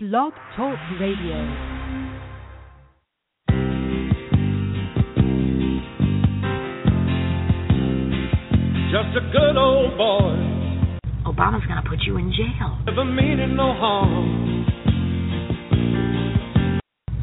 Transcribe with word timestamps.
Blog 0.00 0.32
Talk 0.54 0.78
Radio. 1.00 1.34
Just 8.94 9.16
a 9.16 9.26
good 9.32 9.56
old 9.58 9.98
boy. 9.98 10.38
Obama's 11.26 11.66
gonna 11.66 11.82
put 11.82 11.98
you 12.06 12.16
in 12.16 12.30
jail. 12.30 12.78
Never 12.86 13.04
meaning 13.04 13.56
no 13.56 13.74
harm. 13.74 14.66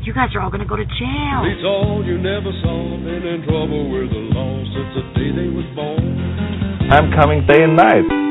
You 0.03 0.13
guys 0.13 0.35
are 0.35 0.41
all 0.41 0.51
gonna 0.51 0.65
go 0.65 0.75
to 0.75 0.83
jail. 0.83 1.43
Beats 1.45 1.63
all 1.63 2.03
you 2.05 2.17
never 2.17 2.51
saw. 2.61 2.97
Been 2.97 3.25
in 3.25 3.43
trouble 3.47 3.89
with 3.89 4.09
the 4.09 4.35
law 4.35 4.59
since 4.75 4.91
the 4.95 5.01
day 5.17 5.31
they 5.31 5.47
was 5.47 5.63
born. 5.77 6.91
I'm 6.91 7.09
coming 7.17 7.47
day 7.47 7.63
and 7.63 7.77
night. 7.77 8.24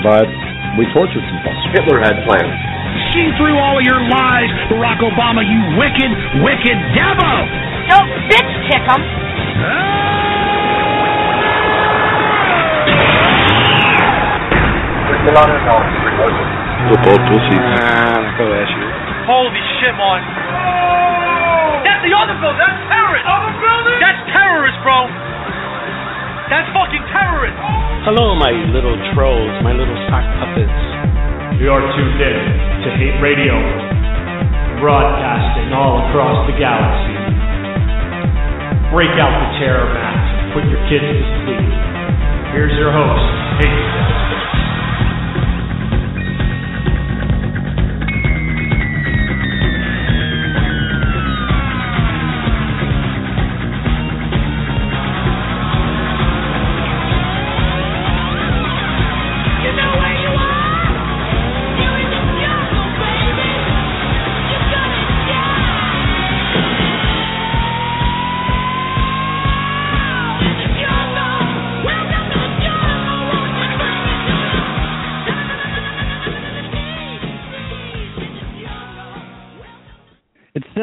But 0.00 0.24
we 0.80 0.88
tortured 0.96 1.20
some 1.28 1.40
folks. 1.44 1.60
Hitler 1.76 2.00
had 2.00 2.16
plans. 2.24 2.56
See 3.12 3.28
through 3.36 3.52
all 3.58 3.76
of 3.76 3.84
your 3.84 4.00
lies, 4.00 4.48
Barack 4.72 5.04
Obama, 5.04 5.44
you 5.44 5.60
wicked, 5.76 6.10
wicked 6.40 6.78
devil! 6.96 7.36
Don't 7.92 8.08
bitch 8.32 8.52
kick 8.70 8.84
'em. 8.88 9.02
Football 16.88 17.18
pussies. 17.28 17.66
Holy 19.28 19.62
shit, 19.78 19.94
Martin. 20.00 20.26
That's 21.84 22.02
the 22.02 22.12
other 22.16 22.34
building. 22.40 22.99
Hello, 28.00 28.32
my 28.32 28.48
little 28.72 28.96
trolls, 29.12 29.52
my 29.60 29.76
little 29.76 29.98
sock 30.08 30.24
puppets. 30.40 30.80
You 31.60 31.68
are 31.68 31.84
tuned 31.84 32.16
in 32.16 32.40
to 32.80 32.88
Hate 32.96 33.20
Radio, 33.20 33.52
broadcasting 34.80 35.68
all 35.76 36.00
across 36.08 36.48
the 36.48 36.56
galaxy. 36.56 37.12
Break 38.88 39.12
out 39.20 39.36
the 39.36 39.50
terror 39.60 39.92
mat, 39.92 40.56
put 40.56 40.64
your 40.72 40.80
kids 40.88 41.12
to 41.12 41.24
sleep. 41.44 41.70
Here's 42.56 42.72
your 42.80 42.88
host, 42.88 43.68
Hate. 43.68 44.19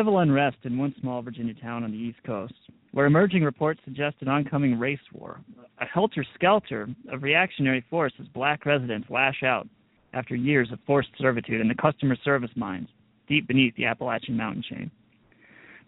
Civil 0.07 0.19
unrest 0.19 0.55
in 0.63 0.77
one 0.77 0.95
small 1.01 1.21
Virginia 1.21 1.53
town 1.53 1.83
on 1.83 1.91
the 1.91 1.97
East 1.97 2.19
Coast, 2.25 2.53
where 2.93 3.07
emerging 3.07 3.43
reports 3.43 3.81
suggest 3.83 4.15
an 4.21 4.29
oncoming 4.29 4.79
race 4.79 5.01
war, 5.11 5.41
a 5.81 5.85
helter 5.85 6.25
skelter 6.33 6.87
of 7.11 7.23
reactionary 7.23 7.83
force 7.89 8.13
as 8.17 8.27
black 8.29 8.65
residents 8.65 9.09
lash 9.09 9.43
out 9.43 9.67
after 10.13 10.33
years 10.33 10.69
of 10.71 10.79
forced 10.87 11.09
servitude 11.19 11.59
in 11.59 11.67
the 11.67 11.75
customer 11.75 12.15
service 12.23 12.51
mines 12.55 12.87
deep 13.27 13.49
beneath 13.49 13.75
the 13.75 13.83
Appalachian 13.83 14.37
mountain 14.37 14.63
chain. 14.69 14.89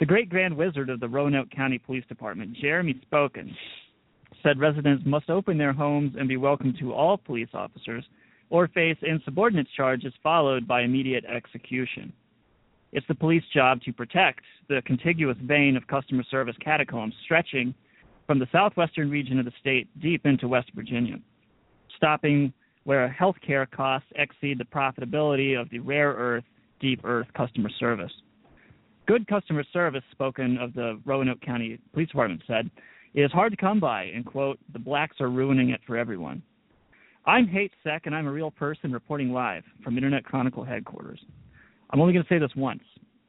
The 0.02 0.06
great 0.06 0.28
grand 0.28 0.58
wizard 0.58 0.90
of 0.90 1.00
the 1.00 1.08
Roanoke 1.08 1.50
County 1.52 1.78
Police 1.78 2.04
Department, 2.10 2.58
Jeremy 2.60 3.00
Spoken, 3.04 3.56
said 4.44 4.60
residents 4.60 5.06
must 5.06 5.30
open 5.30 5.58
their 5.58 5.72
homes 5.72 6.16
and 6.20 6.28
be 6.28 6.36
welcome 6.36 6.76
to 6.82 6.92
all 6.92 7.16
police 7.18 7.50
officers 7.54 8.04
or 8.50 8.68
face 8.68 8.98
insubordinate 9.02 9.68
charges 9.78 10.12
followed 10.22 10.68
by 10.68 10.82
immediate 10.82 11.24
execution. 11.24 12.12
It's 12.92 13.08
the 13.08 13.16
police 13.16 13.44
job 13.54 13.82
to 13.84 13.94
protect 13.94 14.42
the 14.68 14.82
contiguous 14.86 15.38
vein 15.44 15.78
of 15.78 15.86
customer 15.88 16.24
service 16.30 16.56
catacombs 16.60 17.14
stretching 17.24 17.74
from 18.26 18.40
the 18.40 18.48
southwestern 18.52 19.10
region 19.10 19.40
of 19.40 19.46
the 19.46 19.54
state 19.60 19.88
deep 20.02 20.26
into 20.26 20.48
West 20.48 20.72
Virginia, 20.76 21.18
stopping 21.98 22.54
where 22.84 23.16
healthcare 23.20 23.70
costs 23.70 24.08
exceed 24.16 24.58
the 24.58 24.66
profitability 24.66 25.60
of 25.60 25.70
the 25.70 25.80
rare 25.80 26.12
earth, 26.14 26.44
deep 26.80 27.02
earth 27.04 27.28
customer 27.36 27.70
service. 27.80 28.12
Good 29.08 29.28
customer 29.28 29.64
service, 29.74 30.04
spoken 30.12 30.58
of 30.58 30.74
the 30.74 31.00
Roanoke 31.06 31.42
County 31.42 31.80
Police 31.94 32.10
Department, 32.10 32.42
said, 32.48 32.70
is 33.16 33.32
hard 33.32 33.52
to 33.52 33.58
come 33.58 33.80
by, 33.80 34.04
and 34.04 34.26
quote, 34.26 34.60
the 34.74 34.80
blacks 34.80 35.18
are 35.20 35.30
ruining 35.30 35.70
it 35.72 35.82
for 35.86 35.98
everyone. 35.98 36.42
I'm 37.26 37.48
Hate 37.48 37.72
Sec, 37.84 38.04
and 38.06 38.16
I'm 38.16 38.28
a 38.28 38.32
real 38.32 38.52
person 38.52 38.92
reporting 38.92 39.32
live 39.32 39.64
from 39.84 39.98
Internet 39.98 40.24
Chronicle 40.24 40.64
headquarters. 40.64 41.20
I'm 41.90 42.02
only 42.02 42.14
going 42.14 42.24
to 42.24 42.30
say 42.30 42.40
this 42.40 42.56
once. 42.56 42.84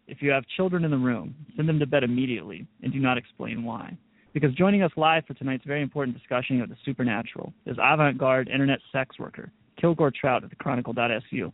If 0.06 0.20
you 0.20 0.30
have 0.30 0.44
children 0.56 0.84
in 0.84 0.90
the 0.90 0.98
room, 0.98 1.34
send 1.56 1.68
them 1.68 1.78
to 1.78 1.86
bed 1.86 2.02
immediately 2.02 2.66
and 2.82 2.92
do 2.92 2.98
not 2.98 3.16
explain 3.16 3.64
why. 3.64 3.96
Because 4.32 4.52
joining 4.54 4.82
us 4.82 4.92
live 4.96 5.24
for 5.26 5.34
tonight's 5.34 5.64
very 5.64 5.82
important 5.82 6.16
discussion 6.16 6.60
of 6.60 6.68
the 6.68 6.76
supernatural 6.84 7.52
is 7.66 7.76
avant 7.80 8.18
garde 8.18 8.48
internet 8.48 8.78
sex 8.92 9.18
worker, 9.18 9.50
Kilgore 9.80 10.12
Trout 10.12 10.44
of 10.44 10.50
the 10.50 10.56
Chronicle.su. 10.56 11.52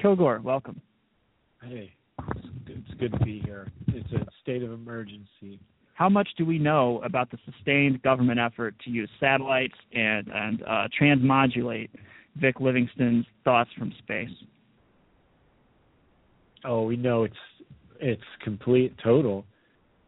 Kilgore, 0.00 0.40
welcome. 0.42 0.80
Hey, 1.62 1.94
it's 2.36 2.46
good, 2.66 2.84
it's 2.86 3.00
good 3.00 3.12
to 3.12 3.24
be 3.24 3.40
here. 3.44 3.70
It's 3.88 4.12
a 4.12 4.26
state 4.42 4.62
of 4.62 4.72
emergency. 4.72 5.60
How 5.94 6.08
much 6.08 6.28
do 6.36 6.44
we 6.44 6.58
know 6.58 7.00
about 7.04 7.30
the 7.30 7.38
sustained 7.44 8.02
government 8.02 8.40
effort 8.40 8.74
to 8.84 8.90
use 8.90 9.08
satellites 9.20 9.74
and, 9.92 10.28
and 10.28 10.62
uh, 10.62 10.88
transmodulate 11.00 11.90
Vic 12.36 12.60
Livingston's 12.60 13.26
thoughts 13.44 13.70
from 13.78 13.92
space? 13.98 14.30
Oh, 16.64 16.84
we 16.84 16.96
know 16.96 17.24
it's 17.24 17.34
it's 18.00 18.22
complete 18.42 18.94
total. 19.02 19.44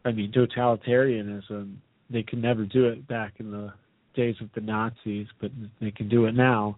I 0.04 0.12
mean, 0.12 0.32
totalitarianism. 0.32 1.76
They 2.10 2.22
could 2.22 2.40
never 2.40 2.64
do 2.64 2.86
it 2.86 3.06
back 3.08 3.34
in 3.38 3.50
the 3.50 3.72
days 4.14 4.36
of 4.40 4.48
the 4.54 4.60
Nazis, 4.60 5.26
but 5.40 5.50
they 5.80 5.90
can 5.90 6.08
do 6.08 6.26
it 6.26 6.34
now. 6.34 6.76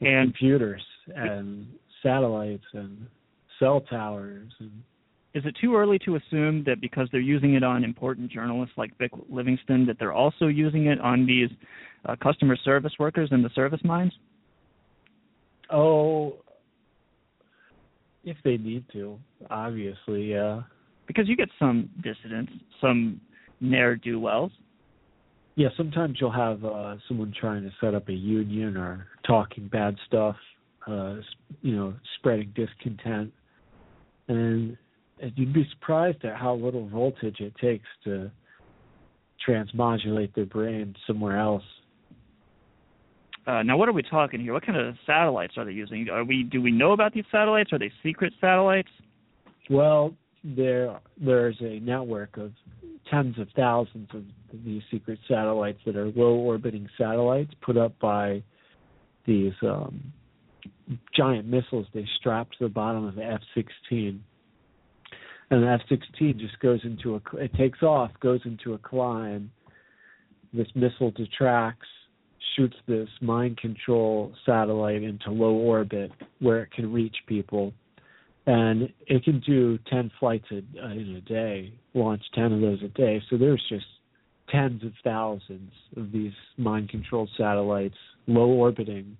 And- 0.00 0.32
computers 0.32 0.82
and 1.14 1.66
satellites 2.02 2.64
and 2.72 3.06
cell 3.58 3.80
towers 3.82 4.52
and 4.60 4.70
Is 5.34 5.44
it 5.46 5.56
too 5.60 5.76
early 5.76 5.98
to 6.00 6.16
assume 6.16 6.64
that 6.64 6.80
because 6.80 7.08
they're 7.10 7.20
using 7.20 7.54
it 7.54 7.62
on 7.62 7.84
important 7.84 8.30
journalists 8.30 8.74
like 8.76 8.96
Vic 8.98 9.10
Livingston, 9.28 9.86
that 9.86 9.98
they're 9.98 10.12
also 10.12 10.46
using 10.46 10.86
it 10.86 11.00
on 11.00 11.26
these 11.26 11.48
uh, 12.06 12.16
customer 12.22 12.56
service 12.56 12.92
workers 12.98 13.30
in 13.32 13.42
the 13.42 13.50
service 13.54 13.80
mines? 13.84 14.12
oh, 15.70 16.36
if 18.24 18.36
they 18.44 18.56
need 18.56 18.84
to, 18.92 19.18
obviously, 19.50 20.30
yeah. 20.30 20.62
Because 21.06 21.28
you 21.28 21.36
get 21.36 21.48
some 21.58 21.90
dissidents, 22.02 22.52
some 22.80 23.20
ne'er 23.60 23.96
do 23.96 24.18
wells. 24.18 24.52
Yeah, 25.56 25.68
sometimes 25.76 26.18
you'll 26.20 26.32
have 26.32 26.64
uh, 26.64 26.96
someone 27.06 27.32
trying 27.38 27.62
to 27.62 27.70
set 27.80 27.94
up 27.94 28.08
a 28.08 28.12
union 28.12 28.76
or 28.76 29.06
talking 29.26 29.68
bad 29.68 29.96
stuff, 30.06 30.36
uh, 30.86 31.16
you 31.62 31.76
know, 31.76 31.94
spreading 32.18 32.52
discontent, 32.56 33.32
and 34.28 34.76
and 35.20 35.32
you'd 35.36 35.52
be 35.52 35.66
surprised 35.70 36.24
at 36.24 36.36
how 36.36 36.54
little 36.54 36.88
voltage 36.88 37.38
it 37.38 37.54
takes 37.60 37.86
to 38.02 38.30
transmodulate 39.46 40.34
their 40.34 40.46
brain 40.46 40.94
somewhere 41.06 41.38
else. 41.38 41.62
Uh, 43.46 43.62
now, 43.62 43.76
what 43.76 43.88
are 43.88 43.92
we 43.92 44.02
talking 44.02 44.40
here? 44.40 44.54
What 44.54 44.64
kind 44.64 44.78
of 44.78 44.94
satellites 45.04 45.54
are 45.56 45.64
they 45.64 45.72
using? 45.72 46.08
Are 46.10 46.24
we 46.24 46.42
do 46.44 46.62
we 46.62 46.70
know 46.70 46.92
about 46.92 47.12
these 47.12 47.24
satellites? 47.30 47.72
Are 47.72 47.78
they 47.78 47.92
secret 48.02 48.32
satellites? 48.40 48.88
Well, 49.68 50.14
there 50.42 50.98
there's 51.18 51.56
a 51.60 51.78
network 51.80 52.36
of 52.36 52.52
tens 53.10 53.38
of 53.38 53.48
thousands 53.54 54.08
of 54.14 54.24
these 54.64 54.82
secret 54.90 55.18
satellites 55.28 55.78
that 55.84 55.96
are 55.96 56.06
low 56.06 56.34
orbiting 56.34 56.88
satellites 56.96 57.52
put 57.60 57.76
up 57.76 57.98
by 57.98 58.42
these 59.26 59.52
um, 59.62 60.12
giant 61.14 61.46
missiles 61.46 61.86
they 61.94 62.06
strap 62.18 62.50
to 62.52 62.64
the 62.64 62.68
bottom 62.68 63.04
of 63.04 63.14
the 63.14 63.24
F-16. 63.24 64.18
And 65.50 65.62
the 65.62 65.68
F-16 65.68 66.38
just 66.38 66.58
goes 66.60 66.80
into 66.84 67.16
a 67.16 67.36
it 67.36 67.54
takes 67.54 67.82
off, 67.82 68.10
goes 68.20 68.40
into 68.44 68.74
a 68.74 68.78
climb. 68.78 69.50
This 70.52 70.68
missile 70.74 71.10
detracts, 71.10 71.88
shoots 72.56 72.76
this 72.86 73.08
mind 73.20 73.56
control 73.58 74.32
satellite 74.46 75.02
into 75.02 75.30
low 75.30 75.54
orbit 75.54 76.10
where 76.40 76.62
it 76.62 76.70
can 76.72 76.92
reach 76.92 77.16
people 77.26 77.72
and 78.46 78.92
it 79.06 79.24
can 79.24 79.40
do 79.40 79.78
10 79.90 80.10
flights 80.20 80.44
a, 80.50 80.56
uh, 80.56 80.90
in 80.90 81.16
a 81.16 81.20
day, 81.22 81.72
launch 81.94 82.22
10 82.34 82.52
of 82.52 82.60
those 82.60 82.82
a 82.82 82.88
day. 82.88 83.22
So 83.30 83.38
there's 83.38 83.62
just 83.68 83.86
tens 84.50 84.84
of 84.84 84.92
thousands 85.02 85.72
of 85.96 86.12
these 86.12 86.32
mind 86.58 86.90
controlled 86.90 87.30
satellites, 87.38 87.96
low 88.26 88.48
orbiting, 88.48 89.16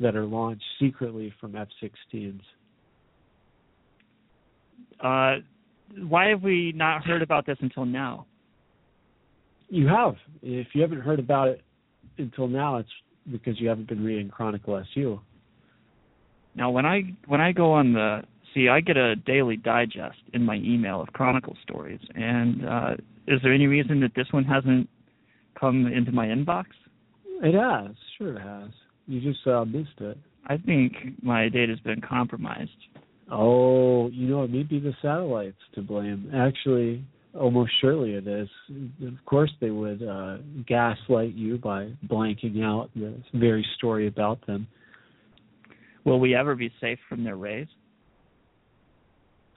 that 0.00 0.16
are 0.16 0.24
launched 0.24 0.64
secretly 0.80 1.32
from 1.38 1.54
F 1.54 1.68
16s. 1.82 2.40
Uh, 4.98 5.42
why 6.06 6.28
have 6.28 6.42
we 6.42 6.72
not 6.74 7.04
heard 7.04 7.20
about 7.20 7.44
this 7.44 7.58
until 7.60 7.84
now? 7.84 8.26
You 9.68 9.86
have. 9.88 10.14
If 10.42 10.68
you 10.74 10.80
haven't 10.80 11.02
heard 11.02 11.18
about 11.18 11.48
it 11.48 11.62
until 12.18 12.48
now, 12.48 12.76
it's 12.76 12.88
because 13.30 13.60
you 13.60 13.68
haven't 13.68 13.88
been 13.88 14.04
reading 14.04 14.28
Chronicle 14.28 14.82
SU. 14.92 15.20
Now, 16.54 16.70
when 16.70 16.86
I 16.86 17.14
when 17.26 17.40
I 17.40 17.52
go 17.52 17.72
on 17.72 17.92
the 17.92 18.22
see, 18.54 18.68
I 18.68 18.80
get 18.80 18.96
a 18.96 19.16
daily 19.16 19.56
digest 19.56 20.18
in 20.32 20.44
my 20.44 20.56
email 20.56 21.00
of 21.00 21.08
Chronicle 21.12 21.56
stories, 21.62 22.00
and 22.14 22.66
uh, 22.66 22.90
is 23.26 23.40
there 23.42 23.52
any 23.52 23.66
reason 23.66 24.00
that 24.00 24.12
this 24.16 24.26
one 24.32 24.44
hasn't 24.44 24.88
come 25.58 25.86
into 25.86 26.12
my 26.12 26.26
inbox? 26.26 26.64
It 27.42 27.54
has, 27.54 27.94
sure 28.18 28.36
it 28.36 28.40
has. 28.40 28.70
You 29.06 29.20
just 29.20 29.46
uh, 29.46 29.64
missed 29.64 30.00
it. 30.00 30.18
I 30.46 30.56
think 30.56 30.94
my 31.22 31.48
data's 31.48 31.80
been 31.80 32.00
compromised. 32.00 32.70
Oh, 33.30 34.08
you 34.08 34.26
know, 34.26 34.42
it 34.42 34.50
may 34.50 34.64
be 34.64 34.80
the 34.80 34.92
satellites 35.00 35.60
to 35.74 35.82
blame. 35.82 36.30
Actually, 36.34 37.04
almost 37.38 37.72
surely 37.80 38.14
it 38.14 38.26
is. 38.26 38.48
Of 39.06 39.24
course, 39.24 39.50
they 39.60 39.70
would 39.70 40.02
uh, 40.02 40.38
gaslight 40.66 41.34
you 41.34 41.58
by 41.58 41.92
blanking 42.06 42.62
out 42.64 42.90
the 42.94 43.14
very 43.34 43.66
story 43.76 44.06
about 44.06 44.44
them. 44.46 44.66
Will 46.04 46.18
we 46.18 46.34
ever 46.34 46.54
be 46.54 46.72
safe 46.80 46.98
from 47.08 47.24
their 47.24 47.36
rays? 47.36 47.68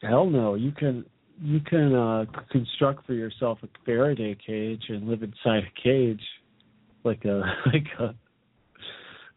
Hell 0.01 0.25
no. 0.29 0.55
You 0.55 0.71
can 0.71 1.05
you 1.41 1.61
can 1.61 1.95
uh 1.95 2.25
construct 2.51 3.07
for 3.07 3.13
yourself 3.13 3.59
a 3.63 3.67
Faraday 3.85 4.37
cage 4.45 4.83
and 4.89 5.07
live 5.07 5.23
inside 5.23 5.63
a 5.63 5.81
cage 5.81 6.21
like 7.03 7.23
a 7.25 7.41
like 7.73 7.87
a 7.99 8.15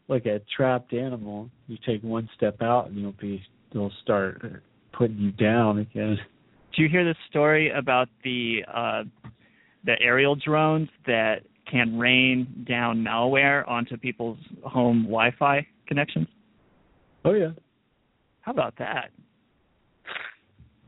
like 0.07 0.25
a 0.25 0.41
trapped 0.55 0.93
animal. 0.93 1.49
You 1.67 1.77
take 1.85 2.03
one 2.03 2.29
step 2.35 2.61
out 2.61 2.87
and 2.87 2.97
you'll 2.97 3.13
be 3.13 3.41
they'll 3.73 3.91
start 4.03 4.41
putting 4.93 5.17
you 5.17 5.31
down 5.31 5.79
again. 5.79 6.17
Do 6.77 6.83
you 6.83 6.89
hear 6.89 7.03
the 7.03 7.15
story 7.29 7.71
about 7.71 8.07
the 8.23 8.59
uh 8.71 9.03
the 9.83 9.95
aerial 9.99 10.35
drones 10.35 10.89
that 11.07 11.37
can 11.69 11.97
rain 11.97 12.65
down 12.67 13.03
malware 13.03 13.67
onto 13.67 13.97
people's 13.97 14.37
home 14.63 15.03
Wi-Fi 15.03 15.65
connections? 15.87 16.27
Oh 17.25 17.33
yeah. 17.33 17.49
How 18.41 18.51
about 18.51 18.75
that? 18.77 19.09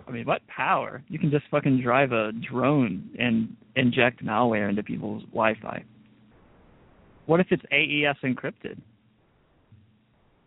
I 0.07 0.12
mean, 0.12 0.25
what 0.25 0.41
power? 0.47 1.03
You 1.07 1.18
can 1.18 1.31
just 1.31 1.45
fucking 1.50 1.81
drive 1.81 2.12
a 2.12 2.31
drone 2.51 3.09
and 3.18 3.56
inject 3.75 4.24
malware 4.24 4.69
into 4.69 4.83
people's 4.83 5.24
Wi-Fi. 5.25 5.83
What 7.25 7.39
if 7.39 7.47
it's 7.51 7.63
AES 7.71 8.18
encrypted? 8.24 8.80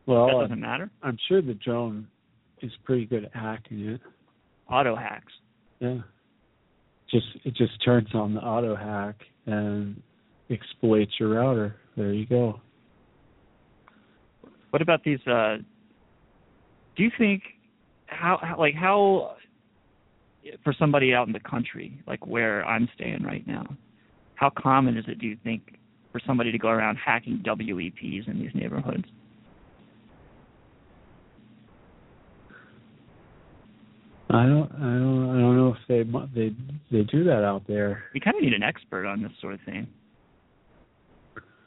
Well, 0.06 0.26
that 0.26 0.42
doesn't 0.42 0.60
matter. 0.60 0.90
I'm 1.02 1.18
sure 1.28 1.42
the 1.42 1.54
drone 1.54 2.06
is 2.60 2.72
pretty 2.84 3.06
good 3.06 3.24
at 3.24 3.34
hacking 3.34 3.80
it. 3.88 4.00
Auto 4.72 4.96
hacks. 4.96 5.32
Yeah. 5.80 5.98
Just 7.10 7.26
it 7.44 7.54
just 7.54 7.72
turns 7.84 8.08
on 8.14 8.34
the 8.34 8.40
auto 8.40 8.74
hack 8.74 9.16
and 9.46 10.00
exploits 10.48 11.12
your 11.20 11.30
router. 11.30 11.76
There 11.96 12.12
you 12.12 12.26
go. 12.26 12.60
What 14.70 14.80
about 14.80 15.04
these? 15.04 15.18
uh 15.26 15.58
Do 16.96 17.02
you 17.02 17.10
think 17.18 17.42
how, 18.06 18.38
how 18.40 18.58
like 18.58 18.74
how 18.74 19.36
for 20.64 20.74
somebody 20.78 21.14
out 21.14 21.26
in 21.26 21.32
the 21.32 21.40
country, 21.40 22.02
like 22.06 22.26
where 22.26 22.64
I'm 22.64 22.88
staying 22.94 23.22
right 23.22 23.46
now, 23.46 23.66
how 24.34 24.50
common 24.50 24.96
is 24.96 25.04
it, 25.06 25.18
do 25.18 25.26
you 25.26 25.36
think, 25.44 25.76
for 26.10 26.20
somebody 26.26 26.50
to 26.50 26.58
go 26.58 26.68
around 26.68 26.96
hacking 26.96 27.42
WEPs 27.46 28.28
in 28.28 28.40
these 28.40 28.50
neighborhoods? 28.54 29.04
I 34.32 34.46
don't, 34.46 34.72
I 34.72 34.78
don't, 34.78 35.30
I 35.30 35.40
don't 35.40 35.56
know 35.56 35.76
if 35.76 35.88
they 35.88 36.02
they 36.34 36.54
they 36.90 37.04
do 37.04 37.22
that 37.24 37.44
out 37.44 37.64
there. 37.68 38.04
We 38.14 38.20
kind 38.20 38.36
of 38.36 38.42
need 38.42 38.54
an 38.54 38.62
expert 38.62 39.06
on 39.06 39.22
this 39.22 39.32
sort 39.40 39.54
of 39.54 39.60
thing. 39.66 39.86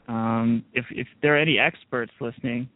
Um, 0.07 0.65
if 0.73 0.85
if 0.89 1.07
there 1.21 1.35
are 1.35 1.39
any 1.39 1.59
experts 1.59 2.11
listening, 2.19 2.67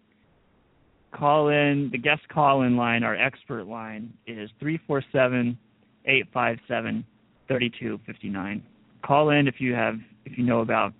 call 1.11 1.49
in. 1.49 1.89
The 1.91 1.97
guest 1.97 2.21
call 2.31 2.61
in 2.61 2.77
line, 2.77 3.03
our 3.03 3.15
expert 3.15 3.65
line, 3.65 4.13
is 4.27 4.49
three 4.59 4.79
four 4.85 5.03
seven 5.11 5.57
857 6.05 7.05
3259. 7.47 8.63
Call 9.03 9.29
in 9.31 9.47
if 9.47 9.55
you 9.59 9.73
have 9.73 9.95
if 10.25 10.37
you 10.37 10.43
know 10.43 10.59
about 10.59 10.93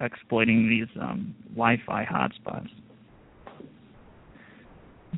exploiting 0.00 0.68
these 0.68 0.88
um, 1.00 1.34
Wi-Fi 1.54 2.04
hotspots. 2.04 2.68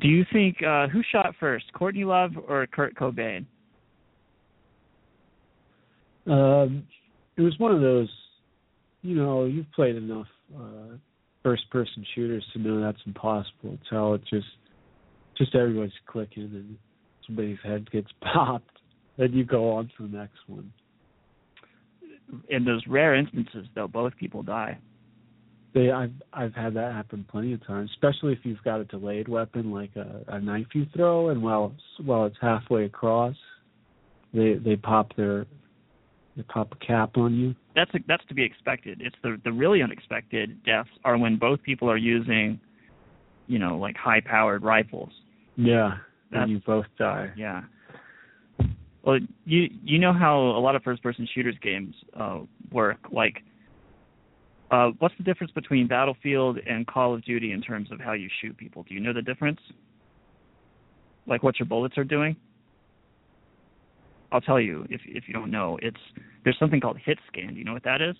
Do 0.01 0.07
you 0.07 0.25
think 0.33 0.57
uh, 0.63 0.87
who 0.87 1.01
shot 1.11 1.35
first, 1.39 1.65
Courtney 1.73 2.03
Love 2.03 2.31
or 2.47 2.65
Kurt 2.67 2.95
Cobain? 2.95 3.45
Um, 6.27 6.83
it 7.37 7.41
was 7.41 7.53
one 7.59 7.73
of 7.73 7.81
those. 7.81 8.09
You 9.03 9.15
know, 9.15 9.45
you've 9.45 9.71
played 9.71 9.95
enough 9.95 10.27
uh, 10.55 10.95
first-person 11.41 12.05
shooters 12.13 12.45
to 12.53 12.59
know 12.59 12.79
that's 12.79 13.01
impossible. 13.05 13.73
It's 13.73 13.89
how 13.89 14.13
it 14.13 14.21
just, 14.29 14.45
just 15.37 15.55
everybody's 15.55 15.91
clicking 16.05 16.43
and 16.43 16.77
somebody's 17.25 17.57
head 17.63 17.89
gets 17.89 18.09
popped 18.21 18.71
then 19.17 19.33
you 19.33 19.43
go 19.43 19.71
on 19.73 19.89
to 19.97 20.07
the 20.07 20.17
next 20.17 20.39
one. 20.47 20.71
In 22.49 22.65
those 22.65 22.81
rare 22.87 23.13
instances, 23.15 23.67
though, 23.75 23.87
both 23.87 24.15
people 24.17 24.41
die. 24.41 24.77
They, 25.73 25.89
I've 25.89 26.11
I've 26.33 26.53
had 26.53 26.73
that 26.73 26.91
happen 26.93 27.25
plenty 27.29 27.53
of 27.53 27.65
times, 27.65 27.89
especially 27.93 28.33
if 28.33 28.39
you've 28.43 28.61
got 28.63 28.81
a 28.81 28.85
delayed 28.85 29.27
weapon 29.27 29.71
like 29.71 29.91
a, 29.95 30.23
a 30.27 30.39
knife 30.39 30.67
you 30.73 30.85
throw, 30.93 31.29
and 31.29 31.41
while 31.41 31.73
while 32.03 32.25
it's 32.25 32.35
halfway 32.41 32.85
across, 32.85 33.35
they 34.33 34.55
they 34.55 34.75
pop 34.75 35.15
their 35.15 35.45
they 36.35 36.43
pop 36.43 36.73
a 36.73 36.85
cap 36.85 37.17
on 37.17 37.33
you. 37.35 37.55
That's 37.75 37.93
a, 37.93 37.99
that's 38.07 38.25
to 38.27 38.33
be 38.33 38.43
expected. 38.43 39.01
It's 39.01 39.15
the 39.23 39.39
the 39.43 39.51
really 39.51 39.81
unexpected 39.81 40.63
deaths 40.63 40.89
are 41.05 41.17
when 41.17 41.37
both 41.37 41.61
people 41.63 41.89
are 41.89 41.97
using, 41.97 42.59
you 43.47 43.59
know, 43.59 43.77
like 43.77 43.95
high 43.95 44.21
powered 44.21 44.63
rifles. 44.63 45.11
Yeah, 45.55 45.97
and 46.31 46.51
you 46.51 46.61
both 46.65 46.85
die. 46.97 47.31
Yeah. 47.37 47.61
Well, 49.03 49.19
you 49.45 49.67
you 49.83 49.99
know 49.99 50.13
how 50.13 50.39
a 50.39 50.59
lot 50.59 50.75
of 50.75 50.83
first 50.83 51.01
person 51.01 51.27
shooters 51.33 51.55
games 51.61 51.95
uh, 52.17 52.39
work. 52.71 52.99
Like, 53.11 53.43
uh, 54.71 54.91
what's 54.99 55.15
the 55.17 55.23
difference 55.23 55.51
between 55.51 55.87
Battlefield 55.87 56.59
and 56.65 56.87
Call 56.87 57.13
of 57.13 57.23
Duty 57.23 57.51
in 57.51 57.61
terms 57.61 57.91
of 57.91 57.99
how 57.99 58.13
you 58.13 58.29
shoot 58.41 58.57
people? 58.57 58.83
Do 58.87 58.93
you 58.93 58.99
know 58.99 59.13
the 59.13 59.21
difference? 59.21 59.59
Like 61.27 61.43
what 61.43 61.59
your 61.59 61.67
bullets 61.67 61.97
are 61.97 62.03
doing? 62.03 62.35
I'll 64.31 64.41
tell 64.41 64.59
you 64.59 64.85
if 64.89 65.01
if 65.05 65.25
you 65.27 65.33
don't 65.33 65.51
know. 65.51 65.77
It's 65.81 65.99
there's 66.43 66.57
something 66.57 66.79
called 66.79 66.97
hit 67.03 67.19
scan. 67.27 67.53
Do 67.53 67.59
you 67.59 67.65
know 67.65 67.73
what 67.73 67.83
that 67.83 68.01
is? 68.01 68.15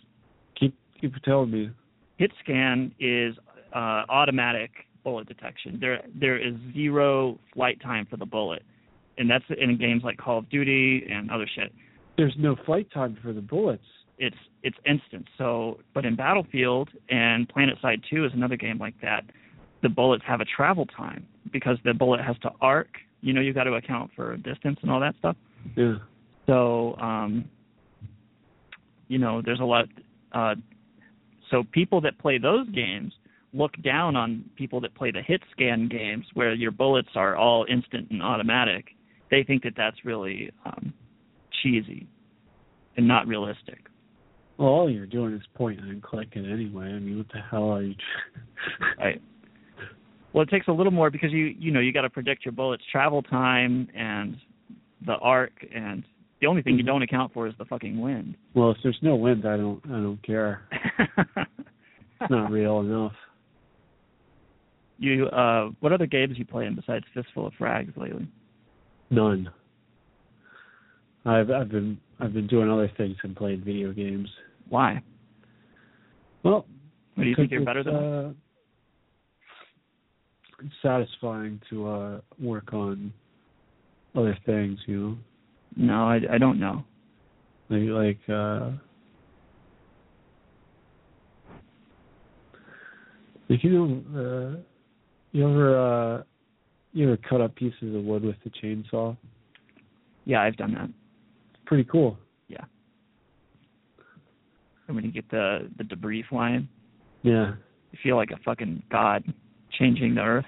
Keep 0.60 0.78
keep 1.00 1.16
telling 1.24 1.52
me. 1.52 1.72
Hit 2.18 2.32
scan 2.44 2.94
is 3.00 3.36
uh, 3.74 4.04
automatic 4.10 4.72
bullet 5.04 5.28
detection. 5.28 5.78
There 5.80 6.02
there 6.14 6.38
is 6.38 6.54
zero 6.74 7.40
flight 7.54 7.82
time 7.82 8.06
for 8.10 8.18
the 8.18 8.26
bullet 8.26 8.64
and 9.18 9.30
that's 9.30 9.46
in 9.58 9.78
games 9.78 10.02
like 10.04 10.18
Call 10.18 10.40
of 10.40 10.50
Duty 10.50 11.08
and 11.10 11.30
other 11.32 11.48
shit. 11.56 11.72
There's 12.18 12.34
no 12.38 12.56
flight 12.66 12.88
time 12.92 13.18
for 13.22 13.34
the 13.34 13.42
bullets. 13.42 13.84
It's 14.24 14.38
it's 14.64 14.78
instant. 14.86 15.28
So, 15.38 15.80
but 15.94 16.06
in 16.06 16.16
Battlefield 16.16 16.90
and 17.10 17.48
PlanetSide 17.50 18.04
2 18.10 18.26
is 18.26 18.32
another 18.34 18.56
game 18.56 18.78
like 18.78 18.94
that. 19.02 19.24
The 19.82 19.90
bullets 19.90 20.24
have 20.28 20.42
a 20.42 20.46
travel 20.46 20.86
time 20.86 21.26
because 21.52 21.78
the 21.84 21.94
bullet 21.94 22.22
has 22.22 22.38
to 22.44 22.52
arc. 22.62 22.90
You 23.22 23.34
know, 23.34 23.42
you've 23.42 23.56
got 23.56 23.64
to 23.64 23.74
account 23.74 24.12
for 24.16 24.38
distance 24.38 24.78
and 24.82 24.92
all 24.92 25.00
that 25.00 25.16
stuff. 25.20 25.36
Yeah. 25.76 25.96
So, 26.46 26.96
um, 26.98 27.46
you 29.08 29.18
know, 29.18 29.42
there's 29.44 29.60
a 29.60 29.66
lot. 29.66 29.86
Uh, 30.32 30.56
so 31.50 31.64
people 31.72 32.00
that 32.02 32.18
play 32.20 32.38
those 32.38 32.70
games 32.70 33.14
look 33.54 33.72
down 33.84 34.16
on 34.16 34.46
people 34.56 34.80
that 34.82 34.96
play 34.96 35.12
the 35.12 35.22
hit 35.22 35.42
scan 35.52 35.90
games 35.90 36.26
where 36.36 36.54
your 36.54 36.72
bullets 36.72 37.10
are 37.16 37.36
all 37.36 37.66
instant 37.68 38.10
and 38.12 38.24
automatic 38.24 38.86
they 39.32 39.44
think 39.44 39.64
that 39.64 39.74
that's 39.76 40.06
really 40.06 40.52
um, 40.66 40.94
cheesy 41.64 42.06
and 42.98 43.08
not 43.08 43.26
realistic. 43.26 43.86
Well, 44.62 44.70
all 44.70 44.92
you're 44.92 45.08
doing 45.08 45.34
is 45.34 45.42
pointing 45.56 45.90
and 45.90 46.04
clicking 46.04 46.46
anyway. 46.46 46.86
I 46.86 47.00
mean, 47.00 47.18
what 47.18 47.26
the 47.34 47.42
hell 47.50 47.72
are 47.72 47.82
you? 47.82 47.96
right. 49.00 49.20
Well, 50.34 50.44
it 50.44 50.50
takes 50.50 50.68
a 50.68 50.72
little 50.72 50.92
more 50.92 51.10
because 51.10 51.32
you 51.32 51.46
you 51.58 51.72
know 51.72 51.80
you 51.80 51.92
got 51.92 52.02
to 52.02 52.12
predict 52.12 52.46
your 52.46 52.52
bullet's 52.52 52.84
travel 52.92 53.24
time 53.24 53.88
and 53.96 54.38
the 55.04 55.14
arc, 55.14 55.54
and 55.74 56.04
the 56.42 56.48
only 56.48 56.62
thing 56.62 56.78
you 56.78 56.84
don't 56.84 57.02
account 57.02 57.34
for 57.34 57.48
is 57.48 57.56
the 57.58 57.66
fucking 57.66 58.00
wind. 58.00 58.36
Well, 58.54 58.70
if 58.70 58.78
there's 58.84 59.00
no 59.02 59.16
wind, 59.16 59.48
I 59.48 59.58
don't 59.58 59.82
I 59.86 59.94
don't 59.94 60.22
care. 60.24 60.62
it's 61.18 62.30
not 62.30 62.52
real 62.52 62.82
enough. 62.82 63.14
You 65.00 65.26
uh, 65.26 65.70
what 65.80 65.92
other 65.92 66.06
games 66.06 66.38
you 66.38 66.46
playing 66.46 66.76
besides 66.76 67.06
Fistful 67.16 67.48
of 67.48 67.54
Frags 67.60 67.98
lately? 67.98 68.28
None. 69.10 69.50
I've 71.26 71.50
I've 71.50 71.70
been 71.70 72.00
I've 72.20 72.34
been 72.34 72.46
doing 72.46 72.70
other 72.70 72.92
things 72.96 73.18
and 73.24 73.36
playing 73.36 73.64
video 73.66 73.92
games. 73.92 74.30
Why? 74.72 75.04
Well, 76.44 76.66
What 77.16 77.24
do 77.26 77.30
you 77.30 77.36
think 77.36 77.52
you're 77.52 77.66
better 77.66 77.84
than? 77.84 77.94
uh, 77.94 78.32
it's 80.64 80.74
satisfying 80.82 81.60
to 81.70 81.88
uh 81.90 82.22
work 82.42 82.72
on 82.74 83.12
other 84.16 84.38
things, 84.46 84.80
you 84.86 84.98
know. 84.98 85.18
No, 85.76 86.08
I, 86.08 86.20
I 86.32 86.38
don't 86.38 86.58
know. 86.58 86.86
Like 87.70 87.82
like 87.90 88.30
uh 88.30 88.72
like 93.50 93.62
you 93.64 93.72
know 93.72 93.86
uh 94.16 94.60
you 95.34 95.50
ever 95.50 95.78
uh 95.78 96.24
you 96.94 97.08
ever 97.08 97.18
cut 97.18 97.42
up 97.42 97.56
pieces 97.56 97.94
of 97.94 98.06
wood 98.06 98.24
with 98.24 98.38
the 98.46 98.52
chainsaw? 98.52 99.18
Yeah, 100.24 100.42
I've 100.44 100.56
done 100.56 100.74
that. 100.76 100.90
It's 101.54 101.64
pretty 101.66 101.84
cool. 101.84 102.18
Yeah. 102.48 102.64
When 104.94 105.04
you 105.06 105.12
get 105.12 105.30
the 105.30 105.70
the 105.78 105.84
debris 105.84 106.24
flying, 106.30 106.68
Yeah. 107.24 107.54
you 107.92 108.00
feel 108.04 108.16
like 108.18 108.32
a 108.32 108.38
fucking 108.44 108.84
god 108.92 109.24
changing 109.80 110.16
the 110.16 110.22
earth. 110.22 110.46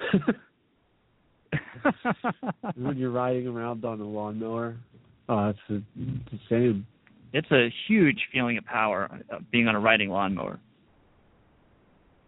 when 2.76 2.96
you're 2.96 3.10
riding 3.10 3.46
around 3.46 3.84
on 3.84 4.00
a 4.00 4.04
lawnmower, 4.04 4.76
oh 5.28 5.48
it's, 5.48 5.58
a, 5.70 5.74
it's 5.74 6.30
the 6.32 6.38
same. 6.48 6.86
it's 7.32 7.50
a 7.50 7.68
huge 7.86 8.18
feeling 8.32 8.58
of 8.58 8.64
power 8.64 9.08
uh, 9.32 9.38
being 9.50 9.66
on 9.68 9.74
a 9.74 9.80
riding 9.80 10.08
lawnmower 10.10 10.58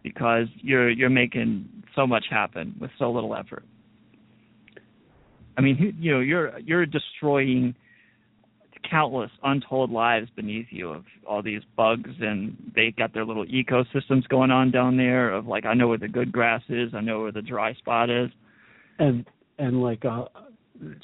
because 0.03 0.47
you're 0.57 0.89
you're 0.89 1.09
making 1.09 1.67
so 1.95 2.07
much 2.07 2.25
happen 2.29 2.75
with 2.79 2.91
so 2.97 3.11
little 3.11 3.35
effort. 3.35 3.63
I 5.57 5.61
mean, 5.61 5.95
you 5.99 6.11
know, 6.11 6.19
you're 6.19 6.57
you're 6.59 6.85
destroying 6.85 7.75
countless 8.89 9.31
untold 9.43 9.91
lives 9.91 10.29
beneath 10.35 10.67
you 10.69 10.89
of 10.89 11.05
all 11.27 11.41
these 11.41 11.61
bugs 11.75 12.09
and 12.19 12.55
they 12.75 12.93
got 12.97 13.13
their 13.13 13.25
little 13.25 13.45
ecosystems 13.45 14.27
going 14.29 14.51
on 14.51 14.71
down 14.71 14.97
there 14.97 15.31
of 15.31 15.47
like 15.47 15.65
I 15.65 15.73
know 15.73 15.87
where 15.87 15.97
the 15.97 16.07
good 16.07 16.31
grass 16.31 16.61
is, 16.69 16.93
I 16.93 17.01
know 17.01 17.21
where 17.21 17.31
the 17.31 17.41
dry 17.41 17.73
spot 17.75 18.09
is. 18.09 18.29
And 18.99 19.25
and 19.57 19.81
like 19.81 20.03
uh 20.05 20.25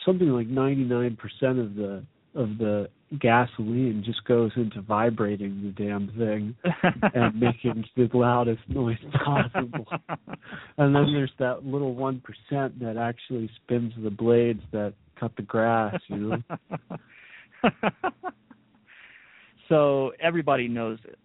something 0.05 0.29
like 0.29 0.47
99% 0.47 1.17
of 1.43 1.75
the 1.75 2.03
of 2.35 2.57
the 2.57 2.89
gasoline 3.19 4.03
just 4.05 4.23
goes 4.25 4.51
into 4.57 4.81
vibrating 4.81 5.63
the 5.63 5.83
damn 5.83 6.07
thing 6.17 6.55
and 7.13 7.39
making 7.39 7.85
the 7.95 8.09
loudest 8.13 8.61
noise 8.67 8.97
possible. 9.23 9.87
And 10.77 10.93
then 10.93 11.13
there's 11.13 11.31
that 11.39 11.65
little 11.65 11.95
one 11.95 12.21
percent 12.21 12.79
that 12.81 12.97
actually 12.97 13.49
spins 13.63 13.93
the 14.01 14.09
blades 14.09 14.61
that 14.71 14.93
cut 15.19 15.35
the 15.35 15.41
grass, 15.41 15.95
you 16.07 16.17
know. 16.17 16.43
so 19.69 20.11
everybody 20.19 20.67
knows 20.67 20.99
it. 21.05 21.17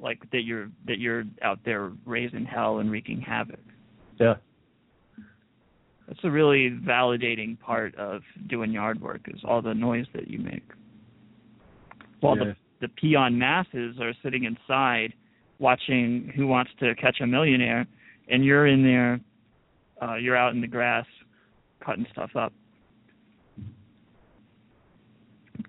Like 0.00 0.30
that 0.30 0.42
you're 0.42 0.68
that 0.86 0.98
you're 0.98 1.24
out 1.42 1.60
there 1.64 1.92
raising 2.04 2.44
hell 2.44 2.78
and 2.78 2.90
wreaking 2.90 3.20
havoc. 3.20 3.60
Yeah. 4.18 4.34
That's 6.06 6.20
a 6.22 6.30
really 6.30 6.70
validating 6.70 7.58
part 7.58 7.94
of 7.96 8.22
doing 8.48 8.70
yard 8.70 9.00
work 9.00 9.22
is 9.28 9.40
all 9.44 9.62
the 9.62 9.74
noise 9.74 10.06
that 10.14 10.28
you 10.28 10.38
make. 10.38 10.62
While 12.20 12.36
Yeah. 12.36 12.44
the 12.44 12.56
the 12.80 12.88
peon 12.88 13.38
masses 13.38 13.98
are 14.00 14.12
sitting 14.22 14.44
inside 14.44 15.14
watching 15.58 16.30
Who 16.36 16.46
Wants 16.46 16.70
to 16.80 16.94
Catch 16.96 17.20
a 17.22 17.26
Millionaire, 17.26 17.86
and 18.28 18.44
you're 18.44 18.66
in 18.66 18.82
there, 18.82 19.18
uh, 20.02 20.16
you're 20.16 20.36
out 20.36 20.52
in 20.52 20.60
the 20.60 20.66
grass 20.66 21.06
cutting 21.80 22.06
stuff 22.12 22.36
up. 22.36 22.52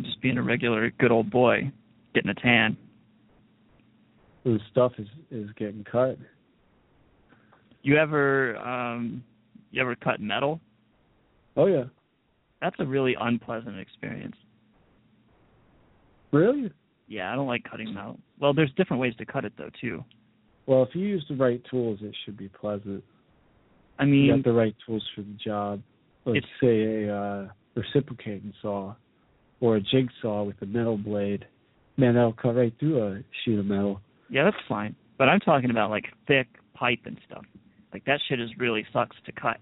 Just 0.01 0.21
being 0.21 0.37
a 0.37 0.43
regular 0.43 0.91
good 0.99 1.11
old 1.11 1.29
boy, 1.29 1.71
getting 2.13 2.29
a 2.29 2.33
tan. 2.35 2.77
The 4.43 4.59
stuff 4.71 4.93
is 4.97 5.07
is 5.31 5.49
getting 5.57 5.83
cut. 5.83 6.17
You 7.83 7.97
ever 7.97 8.57
um 8.57 9.23
you 9.71 9.81
ever 9.81 9.95
cut 9.95 10.19
metal? 10.21 10.59
Oh 11.55 11.65
yeah. 11.67 11.83
That's 12.61 12.75
a 12.79 12.85
really 12.85 13.15
unpleasant 13.19 13.77
experience. 13.79 14.35
Really? 16.31 16.71
Yeah, 17.07 17.31
I 17.31 17.35
don't 17.35 17.47
like 17.47 17.63
cutting 17.63 17.93
metal. 17.93 18.19
Well, 18.39 18.53
there's 18.53 18.71
different 18.75 19.01
ways 19.01 19.13
to 19.17 19.25
cut 19.25 19.45
it 19.45 19.53
though 19.57 19.69
too. 19.79 20.03
Well, 20.65 20.83
if 20.83 20.89
you 20.93 21.05
use 21.07 21.25
the 21.29 21.35
right 21.35 21.61
tools, 21.69 21.99
it 22.01 22.13
should 22.25 22.37
be 22.37 22.49
pleasant. 22.49 23.03
I 23.99 24.05
mean, 24.05 24.25
you 24.25 24.35
got 24.35 24.43
the 24.43 24.51
right 24.51 24.75
tools 24.85 25.03
for 25.15 25.21
the 25.21 25.37
job. 25.43 25.81
Let's 26.25 26.39
It's- 26.39 26.51
say 26.61 27.05
a 27.05 27.15
uh, 27.15 27.47
reciprocating 27.75 28.53
saw 28.61 28.93
or 29.59 29.75
a 29.77 29.81
jigsaw 29.81 30.43
with 30.43 30.61
a 30.61 30.65
metal 30.65 30.97
blade. 30.97 31.45
Man, 31.97 32.13
that'll 32.15 32.33
cut 32.33 32.55
right 32.55 32.73
through 32.79 33.01
a 33.03 33.19
sheet 33.43 33.57
of 33.59 33.65
metal. 33.65 34.01
yeah, 34.29 34.43
that's 34.43 34.57
fine. 34.69 34.95
But 35.17 35.29
I'm 35.29 35.39
talking 35.39 35.71
about 35.71 35.89
like 35.89 36.05
thick 36.27 36.47
pipe 36.75 36.99
and 37.05 37.17
stuff. 37.29 37.43
Like 37.91 38.05
that 38.05 38.19
shit 38.29 38.39
is 38.39 38.49
really 38.59 38.85
sucks 38.93 39.15
to 39.25 39.31
cut. 39.31 39.57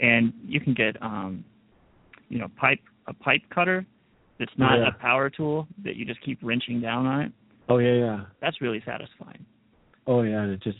And 0.00 0.32
you 0.46 0.60
can 0.60 0.72
get 0.74 1.00
um 1.02 1.44
you 2.30 2.38
know, 2.38 2.48
pipe 2.56 2.80
a 3.06 3.12
pipe 3.12 3.42
cutter 3.54 3.84
that's 4.38 4.52
not 4.56 4.78
Yeah. 4.78 4.88
a 4.88 4.92
power 5.00 5.28
tool 5.30 5.68
that 5.84 5.96
you 5.96 6.04
just 6.06 6.20
keep 6.22 6.38
wrenching 6.42 6.80
down 6.80 7.06
on 7.06 7.20
it. 7.22 7.32
Oh 7.68 7.78
yeah, 7.78 7.92
yeah. 7.94 8.20
That's 8.40 8.60
really 8.62 8.82
satisfying. 8.86 9.44
Oh 10.06 10.22
yeah, 10.22 10.42
and 10.42 10.52
it 10.52 10.62
just 10.62 10.78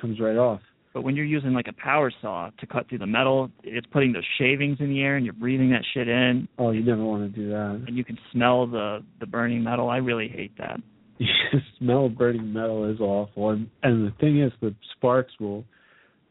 comes 0.00 0.18
right 0.20 0.36
off. 0.36 0.60
But 0.92 1.02
when 1.02 1.14
you're 1.14 1.24
using 1.24 1.52
like 1.52 1.68
a 1.68 1.72
power 1.72 2.10
saw 2.20 2.50
to 2.58 2.66
cut 2.66 2.88
through 2.88 2.98
the 2.98 3.06
metal, 3.06 3.48
it's 3.62 3.86
putting 3.92 4.12
those 4.12 4.24
shavings 4.38 4.78
in 4.80 4.88
the 4.88 5.00
air 5.02 5.16
and 5.16 5.24
you're 5.24 5.32
breathing 5.34 5.70
that 5.70 5.82
shit 5.94 6.08
in 6.08 6.48
Oh, 6.58 6.72
you 6.72 6.82
never 6.82 7.04
want 7.04 7.32
to 7.32 7.40
do 7.40 7.48
that. 7.50 7.84
and 7.86 7.96
you 7.96 8.04
can 8.04 8.18
smell 8.32 8.66
the 8.66 9.04
the 9.20 9.26
burning 9.26 9.62
metal. 9.62 9.88
I 9.88 9.98
really 9.98 10.28
hate 10.28 10.56
that. 10.58 10.80
You 11.18 11.26
just 11.52 11.66
smell 11.78 12.08
burning 12.08 12.50
metal 12.50 12.90
is 12.90 12.98
awful, 12.98 13.50
and 13.50 13.68
and 13.82 14.06
the 14.08 14.12
thing 14.20 14.40
is, 14.42 14.52
the 14.62 14.74
sparks 14.96 15.32
will 15.38 15.64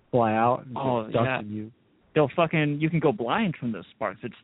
fly 0.10 0.34
out 0.34 0.66
and 0.66 0.76
Oh, 0.76 1.04
get 1.04 1.12
stuck 1.12 1.26
yeah. 1.26 1.40
in 1.42 1.52
you. 1.52 1.72
They'll 2.16 2.32
fucking 2.36 2.80
you 2.82 2.90
can 2.90 3.00
go 3.00 3.12
blind 3.12 3.56
from 3.60 3.72
those 3.72 3.86
sparks. 3.96 4.20
It's 4.24 4.36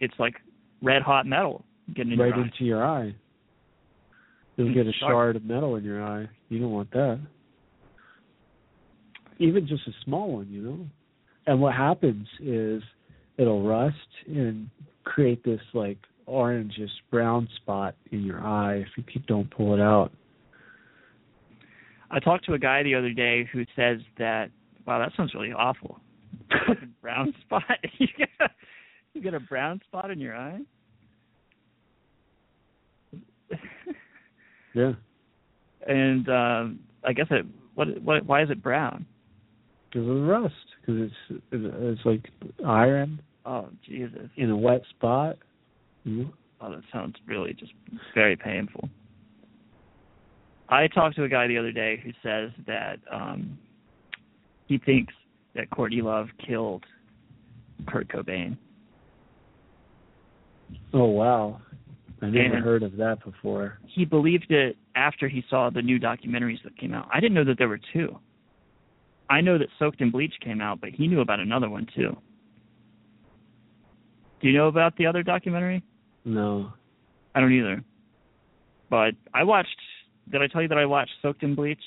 it's 0.00 0.14
like 0.18 0.36
red 0.82 1.02
hot 1.02 1.26
metal 1.26 1.64
getting 1.94 2.12
in 2.14 2.18
right 2.18 2.28
your 2.28 2.38
eye. 2.38 2.42
into 2.42 2.64
your 2.64 2.82
eye. 2.84 3.14
You'll 4.56 4.72
get 4.74 4.86
a 4.86 4.92
shard 4.92 5.36
of 5.36 5.44
metal 5.44 5.76
in 5.76 5.84
your 5.84 6.02
eye. 6.02 6.28
You 6.48 6.58
don't 6.60 6.72
want 6.72 6.90
that. 6.92 7.20
Even 9.40 9.66
just 9.66 9.86
a 9.88 9.92
small 10.04 10.30
one, 10.30 10.48
you 10.48 10.62
know. 10.62 10.86
And 11.46 11.60
what 11.60 11.74
happens 11.74 12.28
is 12.38 12.82
it'll 13.38 13.66
rust 13.66 13.96
and 14.28 14.70
create 15.04 15.42
this 15.42 15.60
like 15.74 15.98
orangish 16.28 16.90
brown 17.10 17.48
spot 17.56 17.96
in 18.12 18.22
your 18.22 18.40
eye 18.40 18.76
if 18.76 18.88
you 18.96 19.02
keep, 19.12 19.26
don't 19.26 19.50
pull 19.50 19.74
it 19.74 19.80
out. 19.80 20.12
I 22.10 22.20
talked 22.20 22.44
to 22.46 22.54
a 22.54 22.58
guy 22.58 22.82
the 22.82 22.94
other 22.94 23.12
day 23.12 23.48
who 23.52 23.64
says 23.74 23.98
that 24.18 24.50
wow, 24.86 24.98
that 24.98 25.12
sounds 25.16 25.34
really 25.34 25.52
awful. 25.52 26.00
Brown 27.02 27.34
spot. 27.42 27.62
you 27.98 28.08
get 28.16 28.28
a, 28.40 28.48
you 29.14 29.22
get 29.22 29.34
a 29.34 29.40
brown 29.40 29.80
spot 29.88 30.10
in 30.10 30.18
your 30.20 30.36
eye. 30.36 30.60
Yeah, 34.74 34.92
and 35.86 36.28
um 36.28 36.80
I 37.04 37.12
guess 37.12 37.26
it 37.30 37.44
what 37.74 38.00
what 38.02 38.24
why 38.26 38.42
is 38.42 38.50
it 38.50 38.62
brown? 38.62 39.06
Because 39.90 40.08
of 40.08 40.22
rust. 40.22 40.54
Because 40.80 41.10
it's 41.30 41.42
it's 41.52 42.04
like 42.04 42.28
iron 42.66 43.20
Oh 43.46 43.68
Jesus. 43.86 44.28
in 44.36 44.50
a 44.50 44.56
wet 44.56 44.82
spot. 44.90 45.36
Know? 46.04 46.30
Oh, 46.60 46.70
that 46.70 46.82
sounds 46.92 47.16
really 47.26 47.52
just 47.54 47.72
very 48.14 48.36
painful. 48.36 48.88
I 50.68 50.86
talked 50.88 51.16
to 51.16 51.24
a 51.24 51.28
guy 51.28 51.46
the 51.48 51.58
other 51.58 51.72
day 51.72 52.00
who 52.02 52.10
says 52.22 52.50
that 52.66 52.98
um 53.10 53.58
he 54.66 54.78
thinks 54.78 55.12
that 55.54 55.68
Courtney 55.70 56.00
Love 56.00 56.28
killed 56.46 56.84
Kurt 57.88 58.08
Cobain. 58.08 58.56
Oh 60.92 61.06
wow, 61.06 61.60
I 62.22 62.26
never 62.26 62.54
And- 62.56 62.64
heard 62.64 62.82
of 62.82 62.96
that 62.96 63.24
before. 63.24 63.78
He 63.86 64.04
believed 64.04 64.50
it 64.50 64.76
after 64.94 65.28
he 65.28 65.42
saw 65.50 65.70
the 65.70 65.82
new 65.82 65.98
documentaries 65.98 66.62
that 66.64 66.76
came 66.78 66.94
out. 66.94 67.08
I 67.12 67.20
didn't 67.20 67.34
know 67.34 67.44
that 67.44 67.58
there 67.58 67.68
were 67.68 67.80
two. 67.92 68.18
I 69.30 69.40
know 69.40 69.56
that 69.56 69.68
Soaked 69.78 70.00
in 70.00 70.10
Bleach 70.10 70.34
came 70.44 70.60
out, 70.60 70.80
but 70.80 70.90
he 70.90 71.06
knew 71.06 71.20
about 71.20 71.40
another 71.40 71.70
one 71.70 71.86
too. 71.94 72.16
Do 74.40 74.48
you 74.48 74.56
know 74.56 74.68
about 74.68 74.96
the 74.96 75.06
other 75.06 75.22
documentary? 75.22 75.82
No. 76.24 76.72
I 77.34 77.40
don't 77.40 77.52
either. 77.52 77.82
But 78.90 79.14
I 79.32 79.44
watched. 79.44 79.76
Did 80.30 80.42
I 80.42 80.48
tell 80.48 80.62
you 80.62 80.68
that 80.68 80.78
I 80.78 80.84
watched 80.84 81.12
Soaked 81.22 81.42
in 81.42 81.54
Bleach? 81.54 81.80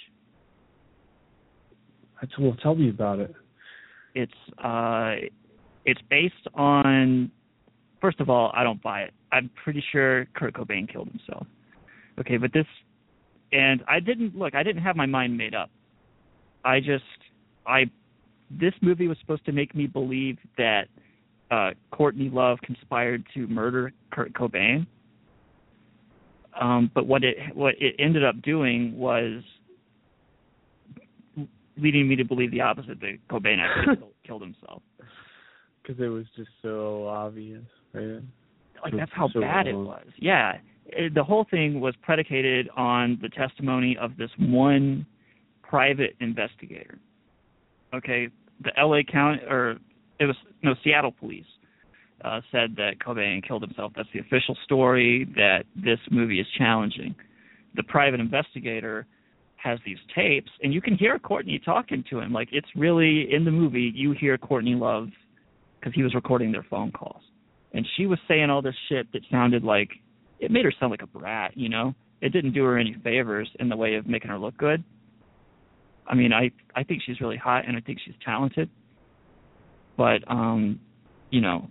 That's 2.21 2.31
well. 2.39 2.55
Tell 2.63 2.75
me 2.75 2.89
about 2.89 3.19
it. 3.19 3.33
It's 4.15 4.31
uh, 4.63 5.15
it's 5.85 6.01
based 6.09 6.47
on. 6.53 7.29
First 7.99 8.19
of 8.19 8.29
all, 8.29 8.51
I 8.53 8.63
don't 8.63 8.81
buy 8.81 9.01
it. 9.01 9.13
I'm 9.31 9.49
pretty 9.63 9.83
sure 9.91 10.25
Kurt 10.35 10.53
Cobain 10.53 10.91
killed 10.91 11.09
himself. 11.09 11.47
Okay, 12.19 12.37
but 12.37 12.53
this, 12.53 12.65
and 13.51 13.83
I 13.87 13.99
didn't 13.99 14.37
look. 14.37 14.55
I 14.55 14.63
didn't 14.63 14.83
have 14.83 14.95
my 14.95 15.05
mind 15.05 15.37
made 15.37 15.55
up. 15.55 15.69
I 16.65 16.79
just, 16.79 17.03
I, 17.65 17.89
this 18.49 18.73
movie 18.81 19.07
was 19.07 19.17
supposed 19.19 19.45
to 19.45 19.51
make 19.51 19.75
me 19.75 19.87
believe 19.87 20.37
that 20.57 20.87
uh, 21.51 21.71
Courtney 21.91 22.29
Love 22.29 22.59
conspired 22.63 23.23
to 23.33 23.47
murder 23.47 23.91
Kurt 24.11 24.33
Cobain. 24.33 24.87
Um, 26.59 26.91
but 26.93 27.07
what 27.07 27.23
it 27.23 27.37
what 27.55 27.73
it 27.79 27.95
ended 27.97 28.23
up 28.23 28.39
doing 28.43 28.95
was 28.95 29.41
leading 31.77 32.07
me 32.07 32.15
to 32.15 32.23
believe 32.23 32.51
the 32.51 32.61
opposite 32.61 32.99
that 32.99 33.17
Cobain 33.29 33.57
actually 33.59 34.07
killed, 34.27 34.41
himself. 34.41 34.83
Because 35.81 36.01
it 36.01 36.07
was 36.07 36.25
just 36.35 36.49
so 36.61 37.07
obvious, 37.07 37.63
right? 37.93 38.21
Like 38.83 38.93
that's 38.95 39.11
how 39.13 39.29
So 39.29 39.41
bad 39.41 39.67
it 39.67 39.73
was. 39.73 40.05
Yeah, 40.17 40.57
it, 40.87 41.13
the 41.13 41.23
whole 41.23 41.45
thing 41.49 41.79
was 41.79 41.95
predicated 42.01 42.69
on 42.75 43.17
the 43.21 43.29
testimony 43.29 43.97
of 43.99 44.17
this 44.17 44.29
one 44.37 45.05
private 45.61 46.15
investigator. 46.19 46.99
Okay, 47.93 48.29
the 48.63 48.71
L.A. 48.79 49.03
County 49.03 49.41
or 49.49 49.77
it 50.19 50.25
was 50.25 50.35
no 50.61 50.73
Seattle 50.83 51.11
police 51.11 51.45
uh, 52.23 52.41
said 52.51 52.75
that 52.77 52.99
Cobain 53.05 53.45
killed 53.45 53.61
himself. 53.61 53.91
That's 53.95 54.09
the 54.13 54.19
official 54.19 54.57
story 54.63 55.27
that 55.35 55.63
this 55.75 55.99
movie 56.09 56.39
is 56.39 56.47
challenging. 56.57 57.15
The 57.75 57.83
private 57.83 58.19
investigator 58.19 59.05
has 59.55 59.79
these 59.85 59.97
tapes, 60.15 60.51
and 60.61 60.73
you 60.73 60.81
can 60.81 60.95
hear 60.95 61.17
Courtney 61.19 61.59
talking 61.63 62.03
to 62.09 62.19
him. 62.19 62.33
Like 62.33 62.49
it's 62.51 62.67
really 62.75 63.27
in 63.31 63.45
the 63.45 63.51
movie. 63.51 63.91
You 63.93 64.11
hear 64.11 64.37
Courtney 64.37 64.75
Love 64.75 65.07
because 65.79 65.93
he 65.93 66.03
was 66.03 66.13
recording 66.13 66.51
their 66.51 66.65
phone 66.69 66.91
calls, 66.91 67.21
and 67.73 67.85
she 67.97 68.05
was 68.05 68.19
saying 68.27 68.49
all 68.49 68.61
this 68.61 68.75
shit 68.89 69.11
that 69.13 69.21
sounded 69.31 69.63
like 69.63 69.89
it 70.39 70.51
made 70.51 70.65
her 70.65 70.73
sound 70.79 70.91
like 70.91 71.01
a 71.01 71.07
brat. 71.07 71.55
You 71.55 71.69
know, 71.69 71.93
it 72.21 72.29
didn't 72.29 72.53
do 72.53 72.63
her 72.63 72.77
any 72.77 72.95
favors 73.03 73.49
in 73.59 73.69
the 73.69 73.77
way 73.77 73.95
of 73.95 74.07
making 74.07 74.29
her 74.29 74.39
look 74.39 74.57
good. 74.57 74.83
I 76.07 76.15
mean, 76.15 76.33
I 76.33 76.51
I 76.75 76.83
think 76.83 77.01
she's 77.05 77.21
really 77.21 77.37
hot, 77.37 77.67
and 77.67 77.77
I 77.77 77.79
think 77.79 77.99
she's 78.03 78.15
talented, 78.23 78.69
but 79.97 80.19
um, 80.27 80.79
you 81.29 81.41
know, 81.41 81.69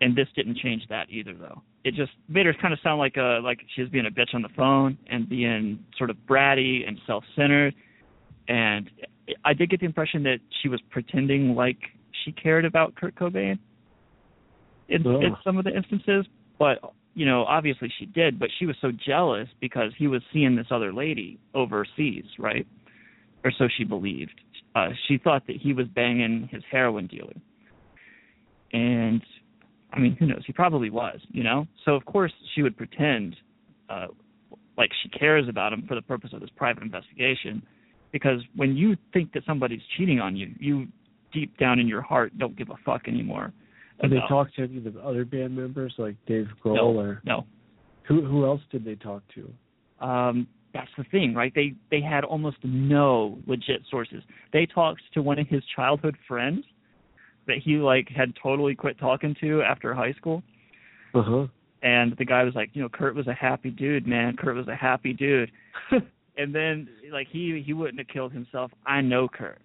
and 0.00 0.16
this 0.16 0.28
didn't 0.34 0.58
change 0.58 0.82
that 0.88 1.08
either 1.10 1.34
though. 1.34 1.62
It 1.84 1.94
just 1.94 2.12
made 2.28 2.46
her 2.46 2.54
kind 2.60 2.72
of 2.72 2.80
sound 2.82 2.98
like 2.98 3.16
a 3.16 3.40
like 3.42 3.60
she 3.74 3.82
was 3.82 3.90
being 3.90 4.06
a 4.06 4.10
bitch 4.10 4.34
on 4.34 4.42
the 4.42 4.48
phone 4.56 4.96
and 5.08 5.28
being 5.28 5.80
sort 5.98 6.10
of 6.10 6.16
bratty 6.28 6.86
and 6.86 6.98
self-centered. 7.06 7.74
And 8.48 8.90
I 9.44 9.52
did 9.54 9.70
get 9.70 9.80
the 9.80 9.86
impression 9.86 10.22
that 10.24 10.38
she 10.62 10.68
was 10.68 10.80
pretending 10.90 11.54
like 11.54 11.78
she 12.24 12.32
cared 12.32 12.64
about 12.64 12.94
Kurt 12.94 13.14
Cobain 13.14 13.58
in, 14.88 15.06
Oh. 15.06 15.20
in 15.20 15.36
some 15.44 15.58
of 15.58 15.64
the 15.64 15.74
instances, 15.74 16.26
but 16.58 16.78
you 17.14 17.26
know, 17.26 17.44
obviously 17.44 17.92
she 17.98 18.06
did. 18.06 18.38
But 18.38 18.48
she 18.58 18.66
was 18.66 18.76
so 18.80 18.90
jealous 18.90 19.48
because 19.60 19.92
he 19.98 20.06
was 20.06 20.22
seeing 20.32 20.56
this 20.56 20.66
other 20.70 20.92
lady 20.92 21.38
overseas, 21.54 22.24
right? 22.38 22.66
Or 23.44 23.52
so 23.58 23.66
she 23.76 23.84
believed. 23.84 24.40
Uh, 24.74 24.90
she 25.08 25.18
thought 25.18 25.46
that 25.46 25.56
he 25.56 25.72
was 25.72 25.86
banging 25.88 26.48
his 26.50 26.62
heroin 26.70 27.06
dealer, 27.06 27.34
and 28.72 29.20
I 29.92 29.98
mean, 29.98 30.16
who 30.18 30.26
knows? 30.26 30.42
He 30.46 30.52
probably 30.52 30.88
was, 30.90 31.20
you 31.30 31.42
know. 31.42 31.66
So 31.84 31.94
of 31.94 32.04
course 32.06 32.32
she 32.54 32.62
would 32.62 32.76
pretend 32.76 33.36
uh, 33.90 34.06
like 34.78 34.90
she 35.02 35.08
cares 35.10 35.48
about 35.48 35.72
him 35.72 35.84
for 35.86 35.94
the 35.94 36.02
purpose 36.02 36.30
of 36.32 36.40
this 36.40 36.50
private 36.56 36.82
investigation, 36.82 37.62
because 38.12 38.40
when 38.56 38.76
you 38.76 38.96
think 39.12 39.32
that 39.34 39.42
somebody's 39.46 39.82
cheating 39.96 40.20
on 40.20 40.36
you, 40.36 40.54
you 40.58 40.86
deep 41.32 41.58
down 41.58 41.78
in 41.78 41.86
your 41.88 42.02
heart 42.02 42.36
don't 42.38 42.56
give 42.56 42.70
a 42.70 42.76
fuck 42.84 43.08
anymore. 43.08 43.52
Did 44.00 44.12
they 44.12 44.20
talk 44.28 44.52
to 44.54 44.62
any 44.62 44.78
of 44.78 44.84
the 44.84 45.00
other 45.00 45.24
band 45.24 45.54
members, 45.54 45.94
like 45.98 46.16
Dave 46.26 46.46
Grohl 46.64 46.76
No, 46.76 46.98
or 46.98 47.20
no. 47.24 47.44
who? 48.08 48.24
Who 48.24 48.46
else 48.46 48.60
did 48.70 48.84
they 48.84 48.94
talk 48.94 49.22
to? 49.34 49.52
um 50.00 50.46
that's 50.74 50.90
the 50.96 51.04
thing 51.04 51.34
right? 51.34 51.52
They 51.54 51.74
they 51.90 52.00
had 52.00 52.24
almost 52.24 52.58
no 52.62 53.38
legit 53.46 53.82
sources. 53.90 54.22
They 54.52 54.66
talked 54.66 55.02
to 55.14 55.22
one 55.22 55.38
of 55.38 55.48
his 55.48 55.62
childhood 55.74 56.16
friends 56.26 56.64
that 57.46 57.56
he 57.64 57.76
like 57.76 58.08
had 58.08 58.32
totally 58.42 58.74
quit 58.74 58.98
talking 58.98 59.34
to 59.40 59.62
after 59.62 59.94
high 59.94 60.12
school. 60.12 60.42
Uh 61.14 61.22
huh. 61.22 61.46
and 61.82 62.14
the 62.16 62.24
guy 62.24 62.42
was 62.42 62.54
like 62.54 62.70
you 62.72 62.80
know 62.82 62.88
kurt 62.88 63.14
was 63.14 63.26
a 63.26 63.34
happy 63.34 63.70
dude 63.70 64.06
man. 64.06 64.36
Kurt 64.36 64.56
was 64.56 64.68
a 64.68 64.76
happy 64.76 65.12
dude. 65.12 65.50
And 66.36 66.54
then 66.54 66.88
like 67.12 67.26
he 67.30 67.62
he 67.64 67.72
wouldn't 67.72 67.98
have 67.98 68.08
killed 68.08 68.32
himself. 68.32 68.70
I 68.86 69.00
know 69.00 69.28
kurt. 69.28 69.58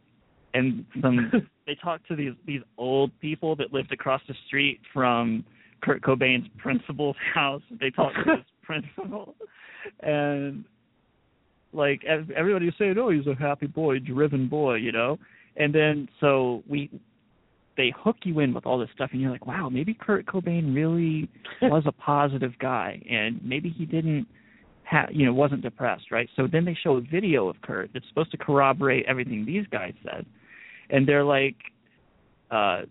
And 0.53 0.85
some 1.01 1.31
they 1.65 1.75
talked 1.81 2.07
to 2.09 2.15
these 2.15 2.33
these 2.45 2.61
old 2.77 3.17
people 3.19 3.55
that 3.57 3.73
lived 3.73 3.91
across 3.93 4.21
the 4.27 4.33
street 4.47 4.79
from 4.93 5.45
kurt 5.81 6.01
cobain's 6.01 6.47
principal's 6.57 7.15
house. 7.33 7.61
They 7.79 7.89
talked 7.89 8.15
to 8.25 8.35
his 8.35 8.45
principal. 8.63 9.35
And 10.01 10.65
like 11.77 12.03
ev- 12.05 12.31
everybody 12.35 12.65
was 12.65 12.75
saying 12.77 12.95
oh 12.97 13.09
he's 13.09 13.27
a 13.27 13.35
happy 13.35 13.67
boy 13.67 13.99
driven 13.99 14.47
boy 14.47 14.75
you 14.75 14.91
know? 14.91 15.17
And 15.55 15.73
then 15.73 16.09
so 16.19 16.63
we 16.67 16.89
they 17.77 17.93
hook 17.95 18.17
you 18.23 18.39
in 18.39 18.53
with 18.53 18.65
all 18.65 18.79
this 18.79 18.89
stuff 18.93 19.09
and 19.13 19.21
you're 19.21 19.31
like 19.31 19.45
wow 19.45 19.69
maybe 19.69 19.93
kurt 19.93 20.25
cobain 20.25 20.75
really 20.75 21.29
was 21.61 21.83
a 21.85 21.91
positive 21.91 22.57
guy 22.59 23.01
and 23.09 23.39
maybe 23.43 23.69
he 23.69 23.85
didn't 23.85 24.27
ha 24.83 25.05
you 25.11 25.25
know 25.25 25.33
wasn't 25.33 25.61
depressed 25.61 26.11
right? 26.11 26.29
So 26.35 26.47
then 26.51 26.65
they 26.65 26.77
show 26.83 26.97
a 26.97 27.01
video 27.01 27.47
of 27.47 27.61
kurt 27.61 27.91
that's 27.93 28.07
supposed 28.09 28.31
to 28.31 28.37
corroborate 28.37 29.05
everything 29.07 29.45
these 29.45 29.65
guys 29.71 29.93
said. 30.03 30.25
And 30.89 31.07
they're 31.07 31.23
like 31.23 31.55
uh 32.51 32.81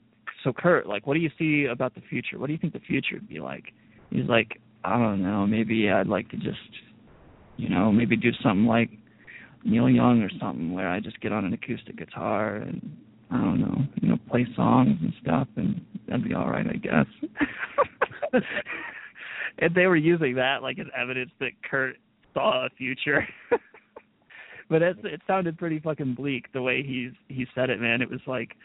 so 0.44 0.53
kurt 0.53 0.87
like 0.87 1.07
what 1.07 1.14
do 1.14 1.20
you 1.20 1.31
see 1.38 1.66
about 1.70 1.94
the 1.94 2.03
future? 2.09 2.38
What 2.38 2.46
do 2.46 2.53
you 2.53 2.59
think 2.59 2.72
the 2.72 2.81
future 2.81 3.16
would 3.16 3.29
be 3.29 3.40
like? 3.40 3.64
He's 4.11 4.29
like 4.29 4.61
i 4.87 4.96
don't 4.96 5.22
know 5.22 5.46
maybe 5.46 5.90
i'd 5.90 6.07
like 6.07 6.29
to 6.31 6.37
just 6.37 6.59
you 7.57 7.69
know 7.69 7.90
maybe 7.92 8.16
do 8.16 8.31
something 8.42 8.66
like 8.66 8.90
neil 9.64 9.88
young 9.88 10.23
or 10.23 10.31
something 10.40 10.73
where 10.73 10.88
i 10.88 11.01
just 11.01 11.21
get 11.21 11.33
on 11.33 11.45
an 11.45 11.53
acoustic 11.53 11.97
guitar 11.97 12.57
and 12.57 12.97
i 13.31 13.37
don't 13.37 13.61
know 13.61 13.79
you 14.01 14.09
know 14.09 14.19
play 14.29 14.47
songs 14.55 14.97
and 15.01 15.12
stuff 15.23 15.49
and 15.57 15.81
that'd 16.07 16.25
be 16.25 16.35
all 16.35 16.49
right 16.49 16.66
i 16.69 16.77
guess. 16.77 17.07
And 19.59 19.75
they 19.75 19.87
were 19.87 19.97
using 19.97 20.35
that 20.35 20.62
like 20.62 20.79
as 20.79 20.87
evidence 20.97 21.31
that 21.40 21.53
kurt 21.69 21.97
saw 22.35 22.66
a 22.66 22.71
future. 22.71 23.27
But 24.69 24.83
it 24.83 24.97
it 25.05 25.21
sounded 25.29 25.59
pretty 25.59 25.79
fucking 25.79 26.16
bleak 26.16 26.53
the 26.53 26.61
way 26.61 26.83
he's 26.83 27.12
he 27.29 27.47
said 27.55 27.71
it 27.71 27.81
man. 27.81 28.03
It 28.03 28.11
was 28.11 28.19
like 28.27 28.57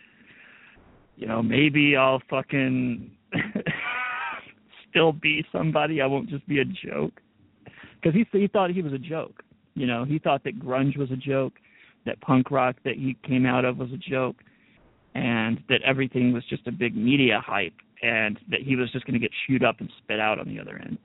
you 1.15 1.27
know 1.27 1.43
maybe 1.43 1.95
i'll 1.95 2.23
fucking 2.27 3.12
still 4.89 5.12
be 5.12 5.45
somebody. 5.51 6.01
I 6.01 6.08
won't 6.08 6.27
just 6.27 6.47
be 6.47 6.60
a 6.60 6.65
joke 6.65 7.21
because 8.01 8.15
he 8.15 8.25
he 8.37 8.47
thought 8.47 8.71
he 8.71 8.81
was 8.81 8.93
a 8.93 8.97
joke 8.97 9.43
you 9.75 9.85
know 9.85 10.03
he 10.03 10.19
thought 10.19 10.43
that 10.43 10.59
grunge 10.59 10.97
was 10.97 11.11
a 11.11 11.15
joke 11.15 11.53
that 12.05 12.19
punk 12.21 12.49
rock 12.51 12.75
that 12.83 12.95
he 12.95 13.15
came 13.27 13.45
out 13.45 13.65
of 13.65 13.77
was 13.77 13.89
a 13.91 13.97
joke 13.97 14.37
and 15.13 15.61
that 15.69 15.81
everything 15.85 16.33
was 16.33 16.43
just 16.49 16.65
a 16.67 16.71
big 16.71 16.95
media 16.95 17.41
hype 17.45 17.73
and 18.01 18.39
that 18.49 18.61
he 18.61 18.75
was 18.75 18.91
just 18.91 19.05
going 19.05 19.13
to 19.13 19.19
get 19.19 19.31
chewed 19.45 19.63
up 19.63 19.79
and 19.79 19.89
spit 20.03 20.19
out 20.19 20.39
on 20.39 20.47
the 20.47 20.59
other 20.59 20.79
end 20.83 20.97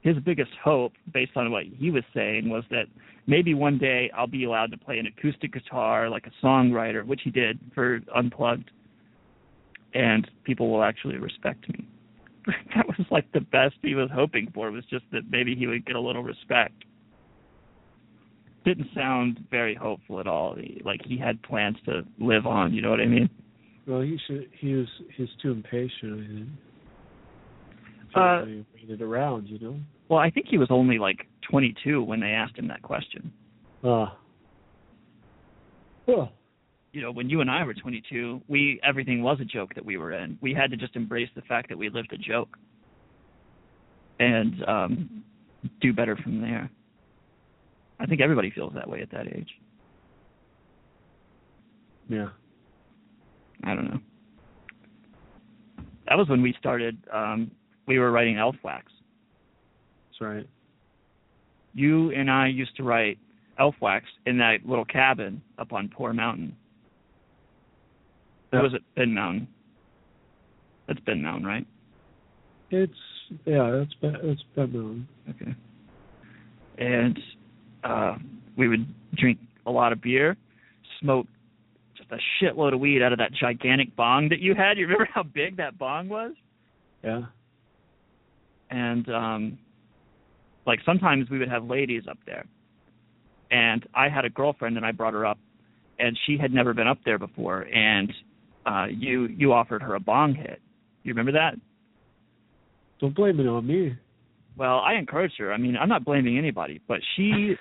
his 0.00 0.16
biggest 0.24 0.52
hope, 0.62 0.92
based 1.12 1.36
on 1.36 1.50
what 1.50 1.64
he 1.64 1.90
was 1.90 2.04
saying, 2.14 2.48
was 2.48 2.64
that 2.70 2.84
maybe 3.26 3.54
one 3.54 3.78
day 3.78 4.10
I'll 4.16 4.26
be 4.26 4.44
allowed 4.44 4.70
to 4.70 4.78
play 4.78 4.98
an 4.98 5.06
acoustic 5.06 5.52
guitar 5.52 6.08
like 6.08 6.26
a 6.26 6.46
songwriter, 6.46 7.04
which 7.04 7.22
he 7.24 7.30
did 7.30 7.58
for 7.74 8.00
Unplugged, 8.14 8.70
and 9.94 10.30
people 10.44 10.70
will 10.70 10.82
actually 10.82 11.16
respect 11.16 11.68
me. 11.68 11.86
that 12.74 12.86
was 12.86 13.06
like 13.10 13.30
the 13.32 13.40
best 13.40 13.74
he 13.82 13.94
was 13.94 14.08
hoping 14.12 14.50
for 14.54 14.70
was 14.70 14.84
just 14.90 15.04
that 15.12 15.22
maybe 15.30 15.54
he 15.54 15.66
would 15.66 15.84
get 15.86 15.96
a 15.96 16.00
little 16.00 16.22
respect. 16.22 16.84
Didn't 18.64 18.88
sound 18.94 19.44
very 19.50 19.74
hopeful 19.74 20.20
at 20.20 20.26
all. 20.26 20.54
He, 20.54 20.80
like 20.84 21.00
he 21.04 21.18
had 21.18 21.42
plans 21.42 21.76
to 21.86 22.02
live 22.18 22.46
on. 22.46 22.72
You 22.74 22.82
know 22.82 22.90
what 22.90 23.00
I 23.00 23.06
mean? 23.06 23.30
Well, 23.86 24.00
he 24.00 24.18
should. 24.26 24.48
He 24.58 24.74
was. 24.74 24.88
He's 25.16 25.28
too 25.40 25.52
impatient. 25.52 25.88
I 26.02 26.26
think. 26.26 26.48
Uh, 28.14 28.44
he 28.44 28.64
waited 28.74 29.02
around, 29.02 29.48
you 29.48 29.58
know. 29.58 29.78
Well, 30.08 30.18
I 30.18 30.30
think 30.30 30.46
he 30.48 30.58
was 30.58 30.68
only 30.70 30.98
like 30.98 31.26
22 31.50 32.02
when 32.02 32.20
they 32.20 32.28
asked 32.28 32.58
him 32.58 32.68
that 32.68 32.82
question. 32.82 33.32
Ah. 33.84 34.16
Well, 36.06 36.32
you 36.92 37.02
know, 37.02 37.10
when 37.12 37.28
you 37.28 37.40
and 37.40 37.50
I 37.50 37.64
were 37.64 37.74
22, 37.74 38.42
we 38.48 38.80
everything 38.82 39.22
was 39.22 39.38
a 39.40 39.44
joke 39.44 39.74
that 39.74 39.84
we 39.84 39.96
were 39.96 40.12
in. 40.12 40.38
We 40.40 40.54
had 40.54 40.70
to 40.70 40.76
just 40.76 40.96
embrace 40.96 41.28
the 41.34 41.42
fact 41.42 41.68
that 41.68 41.78
we 41.78 41.90
lived 41.90 42.12
a 42.12 42.18
joke 42.18 42.56
and 44.18 44.64
um 44.66 45.24
do 45.80 45.92
better 45.92 46.16
from 46.16 46.40
there. 46.40 46.70
I 48.00 48.06
think 48.06 48.20
everybody 48.20 48.50
feels 48.50 48.72
that 48.74 48.88
way 48.88 49.00
at 49.00 49.10
that 49.10 49.26
age. 49.26 49.50
yeah. 52.08 52.28
I 53.64 53.74
don't 53.74 53.90
know. 53.90 53.98
That 56.08 56.16
was 56.16 56.28
when 56.28 56.42
we 56.42 56.54
started 56.58 56.96
um 57.12 57.50
we 57.86 57.98
were 57.98 58.10
writing 58.10 58.38
Elf 58.38 58.56
Wax. 58.62 58.92
That's 60.10 60.20
right. 60.20 60.48
You 61.74 62.10
and 62.12 62.30
I 62.30 62.48
used 62.48 62.76
to 62.76 62.82
write 62.82 63.18
Elf 63.58 63.74
Wax 63.80 64.06
in 64.26 64.38
that 64.38 64.58
little 64.64 64.84
cabin 64.84 65.42
up 65.58 65.72
on 65.72 65.88
Poor 65.88 66.12
Mountain. 66.12 66.56
Or 68.52 68.62
was 68.62 68.74
it 68.74 68.82
Ben 68.96 69.12
Mountain? 69.12 69.48
That's 70.86 71.00
Ben 71.00 71.22
Mountain, 71.22 71.46
right? 71.46 71.66
It's 72.70 72.92
yeah. 73.44 73.82
It's 73.82 73.94
been 73.94 74.16
it's 74.22 74.42
been 74.54 74.72
known. 74.72 75.08
Okay. 75.30 75.54
And 76.78 77.18
uh 77.84 78.16
we 78.56 78.68
would 78.68 78.86
drink 79.14 79.38
a 79.66 79.70
lot 79.70 79.92
of 79.92 80.00
beer, 80.00 80.36
smoke 81.00 81.26
just 81.96 82.10
a 82.10 82.18
shitload 82.42 82.74
of 82.74 82.80
weed 82.80 83.02
out 83.02 83.12
of 83.12 83.18
that 83.18 83.32
gigantic 83.32 83.94
bong 83.96 84.28
that 84.30 84.40
you 84.40 84.54
had. 84.54 84.78
You 84.78 84.84
remember 84.84 85.08
how 85.12 85.22
big 85.22 85.58
that 85.58 85.78
bong 85.78 86.08
was? 86.08 86.32
Yeah. 87.04 87.22
And 88.70 89.08
um 89.10 89.58
like 90.66 90.80
sometimes 90.84 91.30
we 91.30 91.38
would 91.38 91.50
have 91.50 91.64
ladies 91.64 92.02
up 92.08 92.18
there. 92.26 92.46
And 93.50 93.86
I 93.94 94.08
had 94.08 94.24
a 94.24 94.30
girlfriend 94.30 94.76
and 94.76 94.84
I 94.84 94.92
brought 94.92 95.14
her 95.14 95.24
up 95.24 95.38
and 95.98 96.18
she 96.26 96.36
had 96.38 96.52
never 96.52 96.74
been 96.74 96.86
up 96.86 96.98
there 97.04 97.18
before 97.18 97.62
and 97.62 98.12
uh 98.68 98.86
you 98.86 99.26
you 99.26 99.52
offered 99.52 99.82
her 99.82 99.94
a 99.94 100.00
bong 100.00 100.34
hit. 100.34 100.60
You 101.02 101.12
remember 101.12 101.32
that? 101.32 101.54
Don't 103.00 103.14
blame 103.14 103.40
it 103.40 103.46
on 103.46 103.66
me. 103.66 103.96
Well, 104.56 104.80
I 104.80 104.94
encouraged 104.94 105.34
her. 105.38 105.52
I 105.52 105.56
mean, 105.56 105.76
I'm 105.76 105.88
not 105.88 106.04
blaming 106.04 106.36
anybody, 106.36 106.80
but 106.88 106.98
she 107.16 107.54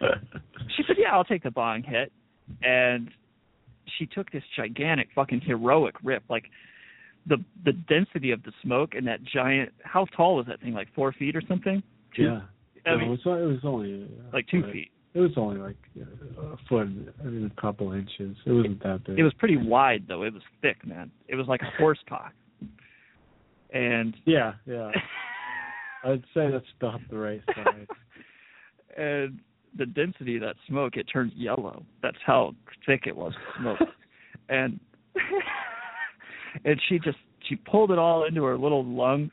she 0.00 0.82
said, 0.86 0.96
"Yeah, 0.98 1.12
I'll 1.12 1.24
take 1.24 1.42
the 1.42 1.50
bong 1.50 1.82
hit." 1.82 2.12
And 2.62 3.10
she 3.98 4.06
took 4.06 4.30
this 4.30 4.42
gigantic 4.56 5.08
fucking 5.14 5.40
heroic 5.40 5.94
rip 6.02 6.22
like 6.28 6.44
the 7.26 7.38
the 7.64 7.72
density 7.72 8.30
of 8.30 8.42
the 8.42 8.52
smoke 8.62 8.94
and 8.94 9.06
that 9.06 9.22
giant 9.24 9.72
how 9.82 10.06
tall 10.16 10.36
was 10.36 10.46
that 10.46 10.60
thing 10.60 10.74
like 10.74 10.88
4 10.94 11.12
feet 11.12 11.36
or 11.36 11.42
something? 11.48 11.82
Yeah. 12.18 12.42
I 12.86 12.96
mean, 12.96 13.04
it 13.06 13.10
was, 13.10 13.20
it 13.24 13.28
was 13.28 13.60
only 13.64 14.04
uh, 14.04 14.30
like 14.32 14.46
2 14.48 14.62
foot. 14.62 14.72
feet. 14.72 14.90
It 15.14 15.20
was 15.20 15.30
only 15.36 15.60
like 15.60 15.76
uh, 15.96 16.42
a 16.42 16.56
foot, 16.68 16.88
I 17.20 17.24
mean, 17.24 17.50
a 17.56 17.60
couple 17.60 17.92
inches. 17.92 18.36
It 18.44 18.50
wasn't 18.52 18.82
that 18.82 19.04
big. 19.06 19.18
It 19.18 19.22
was 19.22 19.32
pretty 19.34 19.56
wide 19.56 20.06
though. 20.08 20.24
It 20.24 20.34
was 20.34 20.42
thick, 20.60 20.84
man. 20.84 21.10
It 21.28 21.36
was 21.36 21.46
like 21.46 21.62
a 21.62 21.70
horse 21.78 22.00
cock. 22.08 22.32
And 23.72 24.16
Yeah, 24.26 24.54
yeah. 24.66 24.90
I'd 26.04 26.24
say 26.34 26.50
that's 26.50 26.66
about 26.80 27.00
the 27.10 27.16
right 27.16 27.40
size. 27.54 27.86
and 28.98 29.38
the 29.76 29.86
density 29.86 30.36
of 30.36 30.42
that 30.42 30.56
smoke, 30.68 30.96
it 30.96 31.04
turned 31.04 31.32
yellow. 31.34 31.84
That's 32.02 32.16
how 32.26 32.54
thick 32.84 33.04
it 33.06 33.16
was 33.16 33.32
smoke. 33.58 33.78
and 34.48 34.80
and 36.64 36.80
she 36.88 36.98
just 36.98 37.18
she 37.48 37.54
pulled 37.56 37.92
it 37.92 37.98
all 37.98 38.24
into 38.24 38.42
her 38.42 38.58
little 38.58 38.84
lungs 38.84 39.30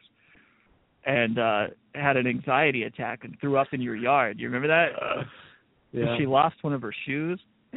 and 1.05 1.39
uh 1.39 1.67
had 1.95 2.17
an 2.17 2.27
anxiety 2.27 2.83
attack 2.83 3.23
and 3.23 3.35
threw 3.41 3.57
up 3.57 3.67
in 3.73 3.81
your 3.81 3.95
yard. 3.95 4.39
You 4.39 4.47
remember 4.47 4.67
that? 4.67 5.25
Yeah. 5.91 6.17
She 6.17 6.25
lost 6.25 6.56
one 6.62 6.73
of 6.73 6.82
her 6.82 6.93
shoes 7.06 7.39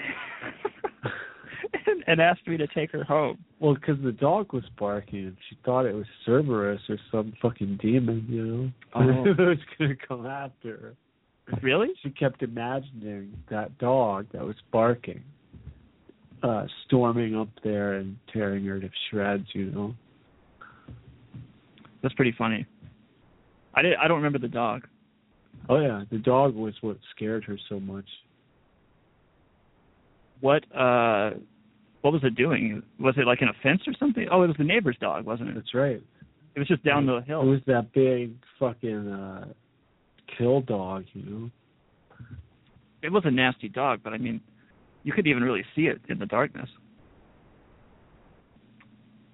and, 1.87 2.05
and 2.07 2.21
asked 2.21 2.47
me 2.47 2.57
to 2.57 2.67
take 2.69 2.91
her 2.93 3.05
home. 3.05 3.39
Well, 3.61 3.75
because 3.75 3.97
the 4.03 4.13
dog 4.13 4.53
was 4.53 4.65
barking, 4.79 5.27
and 5.27 5.37
she 5.49 5.59
thought 5.65 5.87
it 5.87 5.95
was 5.95 6.07
Cerberus 6.25 6.81
or 6.89 6.99
some 7.11 7.33
fucking 7.43 7.79
demon, 7.83 8.27
you 8.29 8.47
know, 8.47 8.71
Oh. 8.95 9.25
that 9.37 9.39
was 9.39 9.59
gonna 9.79 9.95
come 10.07 10.27
after 10.27 10.95
her. 11.49 11.59
Really? 11.63 11.89
She 12.03 12.11
kept 12.11 12.43
imagining 12.43 13.35
that 13.51 13.77
dog 13.79 14.27
that 14.33 14.43
was 14.43 14.57
barking, 14.73 15.23
uh, 16.43 16.67
storming 16.87 17.37
up 17.37 17.49
there 17.63 17.95
and 17.95 18.17
tearing 18.33 18.65
her 18.65 18.81
to 18.81 18.89
shreds, 19.11 19.47
you 19.53 19.67
know. 19.67 19.95
That's 22.03 22.15
pretty 22.15 22.35
funny. 22.37 22.67
I 23.75 23.83
did 23.83 23.95
I 23.97 24.09
don't 24.09 24.19
remember 24.19 24.39
the 24.39 24.49
dog. 24.49 24.87
Oh 25.69 25.81
yeah, 25.81 26.03
the 26.11 26.19
dog 26.19 26.55
was 26.55 26.75
what 26.81 26.99
scared 27.15 27.45
her 27.45 27.59
so 27.69 27.81
much. 27.81 28.07
What 30.41 30.65
uh 30.77 31.31
what 32.03 32.13
was 32.13 32.23
it 32.23 32.35
doing? 32.35 32.83
Was 33.01 33.15
it 33.17 33.27
like 33.27 33.41
an 33.41 33.49
offense 33.49 33.81
or 33.87 33.95
something? 33.99 34.27
Oh, 34.31 34.43
it 34.43 34.49
was 34.49 34.57
the 34.59 34.65
neighbor's 34.65 34.97
dog, 35.01 35.25
wasn't 35.25 35.51
it? 35.51 35.55
That's 35.55 35.75
right. 35.75 36.03
It 36.55 36.59
was 36.59 36.69
just 36.69 36.85
down 36.85 37.07
the 37.07 37.21
hill. 37.27 37.43
It 37.43 37.47
was 37.47 37.61
that 37.67 37.93
big 37.93 38.35
fucking 38.59 39.09
uh 39.09 39.47
kill 40.37 40.61
dog, 40.61 41.05
you 41.13 41.23
know. 41.23 41.51
It 43.03 43.13
was 43.13 43.23
a 43.27 43.31
nasty 43.31 43.69
dog, 43.69 44.01
but 44.03 44.13
I 44.13 44.19
mean, 44.19 44.41
you 45.03 45.13
couldn't 45.13 45.31
even 45.31 45.43
really 45.43 45.65
see 45.75 45.83
it 45.83 46.01
in 46.09 46.19
the 46.19 46.27
darkness. 46.27 46.69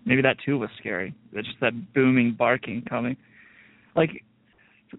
Maybe 0.05 0.23
that 0.23 0.37
too 0.45 0.59
was 0.59 0.71
scary. 0.79 1.15
It's 1.33 1.47
just 1.47 1.61
that 1.61 1.73
booming 1.95 2.35
barking 2.37 2.83
coming. 2.89 3.17
Like, 3.95 4.25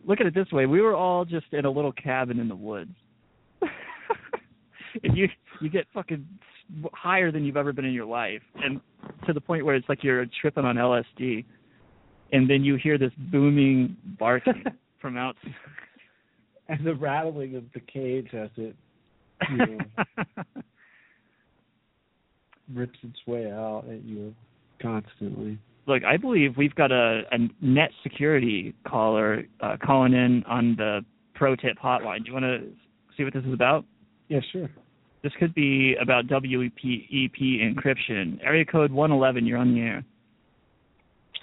look 0.05 0.19
at 0.19 0.27
it 0.27 0.33
this 0.33 0.51
way: 0.51 0.65
we 0.65 0.81
were 0.81 0.95
all 0.95 1.25
just 1.25 1.47
in 1.51 1.65
a 1.65 1.69
little 1.69 1.91
cabin 1.91 2.39
in 2.39 2.47
the 2.47 2.55
woods, 2.55 2.95
and 5.03 5.17
you 5.17 5.27
you 5.61 5.69
get 5.69 5.85
fucking 5.93 6.25
higher 6.93 7.31
than 7.31 7.43
you've 7.43 7.57
ever 7.57 7.73
been 7.73 7.85
in 7.85 7.93
your 7.93 8.05
life, 8.05 8.41
and 8.55 8.79
to 9.25 9.33
the 9.33 9.41
point 9.41 9.65
where 9.65 9.75
it's 9.75 9.87
like 9.89 10.03
you're 10.03 10.25
tripping 10.41 10.65
on 10.65 10.75
LSD, 10.75 11.45
and 12.31 12.49
then 12.49 12.63
you 12.63 12.75
hear 12.75 12.97
this 12.97 13.11
booming 13.31 13.95
barking 14.19 14.63
from 15.01 15.17
out, 15.17 15.35
And 16.69 16.85
the 16.85 16.95
rattling 16.95 17.55
of 17.55 17.65
the 17.73 17.81
cage 17.81 18.29
as 18.33 18.49
it 18.55 18.75
you 19.49 19.57
know, 19.57 19.77
rips 22.73 22.97
its 23.03 23.19
way 23.27 23.51
out 23.51 23.83
at 23.89 24.05
you 24.05 24.33
constantly. 24.81 25.57
Look, 25.87 26.03
I 26.03 26.17
believe 26.17 26.57
we've 26.57 26.75
got 26.75 26.91
a, 26.91 27.23
a 27.31 27.37
net 27.61 27.89
security 28.03 28.73
caller 28.87 29.43
uh, 29.61 29.77
calling 29.83 30.13
in 30.13 30.43
on 30.47 30.75
the 30.77 31.01
pro 31.33 31.55
tip 31.55 31.77
hotline. 31.83 32.19
Do 32.19 32.27
you 32.27 32.33
want 32.33 32.45
to 32.45 32.69
see 33.17 33.23
what 33.23 33.33
this 33.33 33.43
is 33.43 33.53
about? 33.53 33.85
Yeah, 34.27 34.39
sure. 34.51 34.69
This 35.23 35.33
could 35.39 35.53
be 35.53 35.95
about 36.01 36.25
WEP 36.29 37.35
encryption. 37.39 38.39
Area 38.43 38.65
code 38.65 38.91
111, 38.91 39.45
you're 39.45 39.57
on 39.57 39.73
the 39.73 39.81
air. 39.81 40.03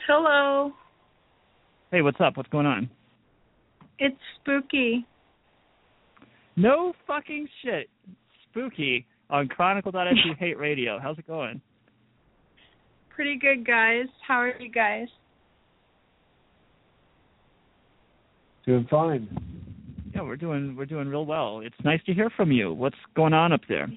Hello. 0.06 0.72
Hey, 1.90 2.02
what's 2.02 2.20
up? 2.20 2.36
What's 2.36 2.48
going 2.48 2.66
on? 2.66 2.90
It's 3.98 4.16
spooky. 4.40 5.06
No 6.56 6.92
fucking 7.06 7.48
shit. 7.62 7.88
Spooky 8.50 9.06
on 9.30 9.48
Chronicle.su 9.48 10.34
Hate 10.38 10.58
Radio. 10.58 10.98
How's 11.00 11.18
it 11.18 11.26
going? 11.26 11.60
Pretty 13.18 13.36
good, 13.36 13.66
guys. 13.66 14.06
How 14.24 14.36
are 14.36 14.54
you 14.60 14.70
guys? 14.70 15.08
Doing 18.64 18.86
fine. 18.88 19.28
Yeah, 20.14 20.22
we're 20.22 20.36
doing 20.36 20.76
we're 20.76 20.86
doing 20.86 21.08
real 21.08 21.26
well. 21.26 21.58
It's 21.58 21.74
nice 21.84 21.98
to 22.06 22.14
hear 22.14 22.30
from 22.36 22.52
you. 22.52 22.72
What's 22.72 22.94
going 23.16 23.32
on 23.32 23.52
up 23.52 23.62
there? 23.68 23.88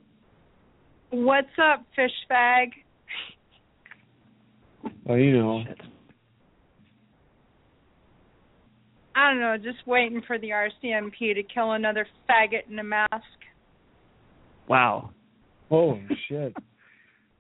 What's 1.12 1.52
up, 1.64 1.86
fish 1.96 2.10
bag? 2.30 2.70
Well, 5.04 5.20
you 5.20 5.38
know, 5.38 5.66
I 9.16 9.30
don't 9.30 9.40
know, 9.40 9.56
just 9.58 9.86
waiting 9.86 10.24
for 10.26 10.40
the 10.40 10.50
RCMP 10.50 11.36
to 11.36 11.44
kill 11.44 11.74
another 11.74 12.08
faggot 12.28 12.72
in 12.72 12.80
a 12.80 12.84
mask. 12.84 13.14
Wow. 14.68 15.12
oh 15.70 16.00
shit. 16.28 16.56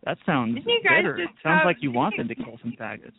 That 0.06 0.18
sounds 0.26 0.56
Didn't 0.56 0.70
you 0.70 0.82
guys 0.84 1.00
bitter. 1.00 1.18
just 1.18 1.44
Sounds 1.44 1.62
like 1.66 1.78
you 1.80 1.92
want 1.92 2.16
them 2.18 2.28
to 2.28 2.36
kill 2.44 2.58
some 2.62 2.74
faggots. 2.80 3.12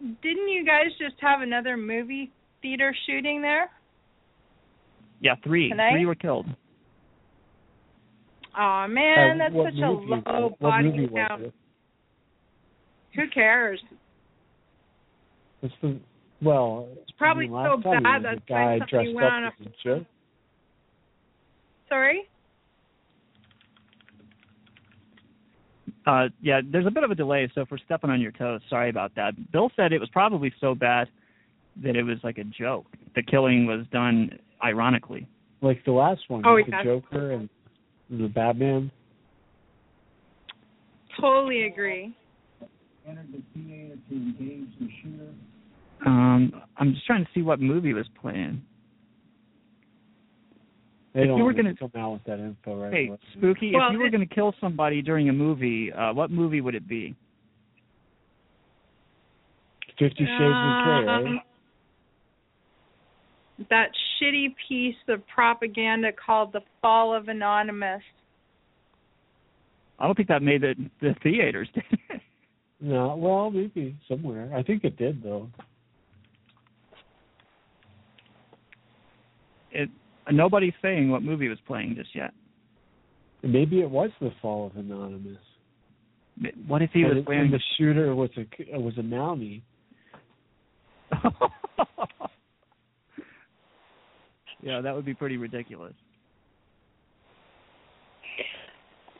Didn't 0.00 0.48
you 0.48 0.64
guys 0.64 0.92
just 0.98 1.16
have 1.20 1.40
another 1.40 1.76
movie 1.76 2.30
theater 2.62 2.94
shooting 3.06 3.42
there? 3.42 3.70
Yeah, 5.20 5.34
three. 5.42 5.70
Tonight? 5.70 5.92
Three 5.92 6.06
were 6.06 6.14
killed. 6.14 6.46
Aw 8.54 8.84
uh, 8.84 8.88
man, 8.88 9.38
that's 9.38 9.54
such 9.54 9.80
a 9.82 9.86
low 9.86 10.56
body 10.60 11.08
count. 11.14 11.52
Who 13.14 13.22
cares? 13.32 13.80
It's 15.62 15.74
the 15.82 15.98
well. 16.40 16.88
It's 17.02 17.10
probably 17.18 17.46
I 17.46 17.74
mean, 17.74 17.82
so 17.82 18.00
bad 18.02 18.24
that's 18.24 18.40
guy 18.48 18.78
dressed 18.88 19.08
up 19.16 19.52
as 19.60 19.66
a. 19.86 20.06
Sorry? 21.88 22.28
Uh, 26.08 26.28
yeah, 26.40 26.62
there's 26.72 26.86
a 26.86 26.90
bit 26.90 27.04
of 27.04 27.10
a 27.10 27.14
delay, 27.14 27.50
so 27.54 27.60
if 27.60 27.70
we're 27.70 27.76
stepping 27.84 28.08
on 28.08 28.18
your 28.18 28.32
toes, 28.32 28.62
sorry 28.70 28.88
about 28.88 29.14
that. 29.16 29.32
Bill 29.52 29.70
said 29.76 29.92
it 29.92 30.00
was 30.00 30.08
probably 30.08 30.50
so 30.58 30.74
bad 30.74 31.06
that 31.84 31.96
it 31.96 32.02
was 32.02 32.16
like 32.24 32.38
a 32.38 32.44
joke. 32.44 32.86
The 33.14 33.22
killing 33.22 33.66
was 33.66 33.84
done 33.92 34.30
ironically. 34.64 35.28
Like 35.60 35.84
the 35.84 35.92
last 35.92 36.22
one, 36.28 36.44
Oh, 36.46 36.54
with 36.54 36.64
yeah. 36.68 36.82
the 36.82 36.84
Joker 36.84 37.32
and 37.32 37.48
the 38.08 38.28
Batman. 38.28 38.90
Totally 41.20 41.64
agree. 41.64 42.16
Um, 46.06 46.52
I'm 46.78 46.94
just 46.94 47.04
trying 47.06 47.24
to 47.24 47.30
see 47.34 47.42
what 47.42 47.60
movie 47.60 47.92
was 47.92 48.06
playing. 48.20 48.62
They 51.18 51.24
If 51.24 51.36
you 51.36 51.44
were 51.44 51.52
gonna- 51.52 51.74
come 51.74 51.90
out 51.96 52.12
with 52.12 52.24
that 52.24 52.38
info 52.38 52.80
right 52.80 52.92
Hey, 52.92 53.08
away. 53.08 53.18
Spooky, 53.32 53.74
Well, 53.74 53.88
if 53.88 53.92
you 53.94 53.98
were 53.98 54.08
going 54.08 54.26
to 54.26 54.32
kill 54.32 54.54
somebody 54.60 55.02
during 55.02 55.28
a 55.28 55.32
movie, 55.32 55.92
uh, 55.92 56.12
what 56.12 56.30
movie 56.30 56.60
would 56.60 56.76
it 56.76 56.86
be? 56.86 57.16
Fifty 59.98 60.24
Shades 60.24 60.30
of 60.30 60.84
Grey, 60.84 61.04
right? 61.04 61.08
Um, 61.26 61.40
That 63.68 63.90
shitty 64.22 64.54
piece 64.68 64.94
of 65.08 65.26
propaganda 65.26 66.12
called 66.12 66.52
The 66.52 66.60
Fall 66.80 67.12
of 67.12 67.26
Anonymous. 67.28 68.02
I 69.98 70.06
don't 70.06 70.14
think 70.14 70.28
that 70.28 70.40
made 70.40 70.60
the 70.60 70.76
the 71.00 71.14
theaters. 71.22 71.68
No, 72.80 73.16
well, 73.16 73.50
maybe 73.50 73.96
somewhere. 74.06 74.54
I 74.54 74.62
think 74.62 74.84
it 74.84 74.96
did 74.96 75.20
though. 75.20 75.50
it 79.72 79.90
nobody's 80.32 80.74
saying 80.82 81.10
what 81.10 81.22
movie 81.22 81.48
was 81.48 81.58
playing 81.66 81.94
just 81.96 82.14
yet. 82.14 82.32
Maybe 83.42 83.80
it 83.80 83.90
was 83.90 84.10
the 84.20 84.30
fall 84.42 84.66
of 84.66 84.76
Anonymous. 84.76 85.38
What 86.66 86.82
if 86.82 86.90
he 86.92 87.00
and 87.02 87.08
was 87.10 87.18
it- 87.18 87.28
wearing 87.28 87.46
and 87.46 87.54
the 87.54 87.60
shooter 87.76 88.14
was 88.14 88.30
a 88.36 88.78
was 88.78 88.96
a 88.98 89.02
Mountie? 89.02 89.62
yeah, 94.62 94.80
that 94.80 94.94
would 94.94 95.04
be 95.04 95.14
pretty 95.14 95.36
ridiculous. 95.36 95.94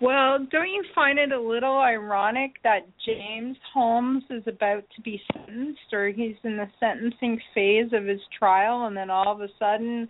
Well, 0.00 0.46
don't 0.52 0.68
you 0.68 0.84
find 0.94 1.18
it 1.18 1.32
a 1.32 1.40
little 1.40 1.76
ironic 1.78 2.52
that 2.62 2.86
James 3.04 3.56
Holmes 3.74 4.22
is 4.30 4.44
about 4.46 4.84
to 4.94 5.02
be 5.02 5.20
sentenced 5.32 5.92
or 5.92 6.08
he's 6.10 6.36
in 6.44 6.56
the 6.56 6.68
sentencing 6.78 7.40
phase 7.52 7.92
of 7.92 8.04
his 8.04 8.20
trial 8.38 8.86
and 8.86 8.96
then 8.96 9.10
all 9.10 9.32
of 9.32 9.40
a 9.40 9.48
sudden 9.58 10.08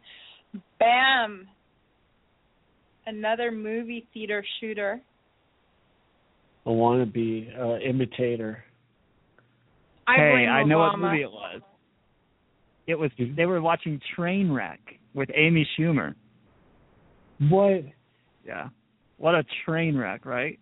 bam 0.78 1.48
another 3.06 3.50
movie 3.50 4.06
theater 4.12 4.44
shooter. 4.60 5.00
A 6.66 6.70
wannabe 6.70 7.48
uh, 7.58 7.78
imitator. 7.78 8.62
I 10.06 10.16
hey, 10.16 10.46
I 10.46 10.64
know 10.64 10.78
what 10.78 10.98
movie 10.98 11.22
it 11.22 11.30
was. 11.30 11.60
It 12.86 12.98
was 12.98 13.10
they 13.36 13.46
were 13.46 13.60
watching 13.60 14.00
Trainwreck 14.16 14.78
with 15.14 15.28
Amy 15.34 15.66
Schumer. 15.78 16.14
What? 17.48 17.84
Yeah. 18.46 18.68
What 19.18 19.34
a 19.34 19.44
train 19.64 19.96
wreck, 19.96 20.24
right? 20.24 20.58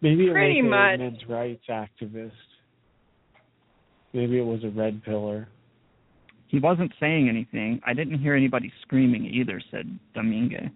Maybe 0.00 0.26
it 0.26 0.32
Pretty 0.32 0.62
was 0.62 0.70
much. 0.70 0.94
a 0.94 0.98
men's 0.98 1.28
rights 1.28 1.64
activist. 1.70 2.30
Maybe 4.12 4.38
it 4.38 4.44
was 4.44 4.62
a 4.62 4.68
red 4.68 5.02
pillar. 5.04 5.48
He 6.48 6.58
wasn't 6.58 6.92
saying 7.00 7.28
anything. 7.28 7.80
I 7.86 7.92
didn't 7.92 8.18
hear 8.20 8.34
anybody 8.34 8.72
screaming 8.82 9.26
either, 9.26 9.60
said 9.70 9.98
Domingue. 10.14 10.70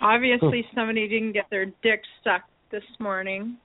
Obviously 0.00 0.64
somebody 0.74 1.08
didn't 1.08 1.32
get 1.32 1.46
their 1.50 1.66
dick 1.66 2.02
sucked 2.22 2.50
this 2.70 2.84
morning. 3.00 3.56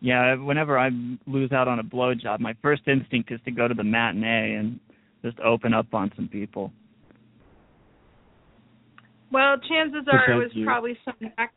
Yeah, 0.00 0.36
whenever 0.36 0.78
I 0.78 0.90
lose 1.26 1.52
out 1.52 1.68
on 1.68 1.78
a 1.78 1.84
blowjob, 1.84 2.40
my 2.40 2.54
first 2.62 2.82
instinct 2.86 3.32
is 3.32 3.40
to 3.44 3.50
go 3.50 3.66
to 3.66 3.74
the 3.74 3.84
matinee 3.84 4.54
and 4.54 4.78
just 5.22 5.38
open 5.40 5.74
up 5.74 5.92
on 5.94 6.12
some 6.14 6.28
people. 6.28 6.70
Well, 9.32 9.56
chances 9.68 10.06
are 10.10 10.32
it 10.32 10.36
was 10.36 10.54
you- 10.54 10.64
probably 10.64 10.96
some 11.04 11.14
neck 11.20 11.52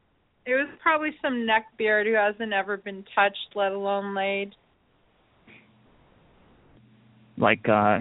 it 0.45 0.55
was 0.55 0.67
probably 0.81 1.11
some 1.21 1.45
neckbeard 1.45 2.05
who 2.05 2.13
hasn't 2.13 2.53
ever 2.53 2.77
been 2.77 3.05
touched, 3.13 3.55
let 3.55 3.71
alone 3.71 4.15
laid. 4.15 4.55
Like 7.39 7.67
uh 7.69 7.99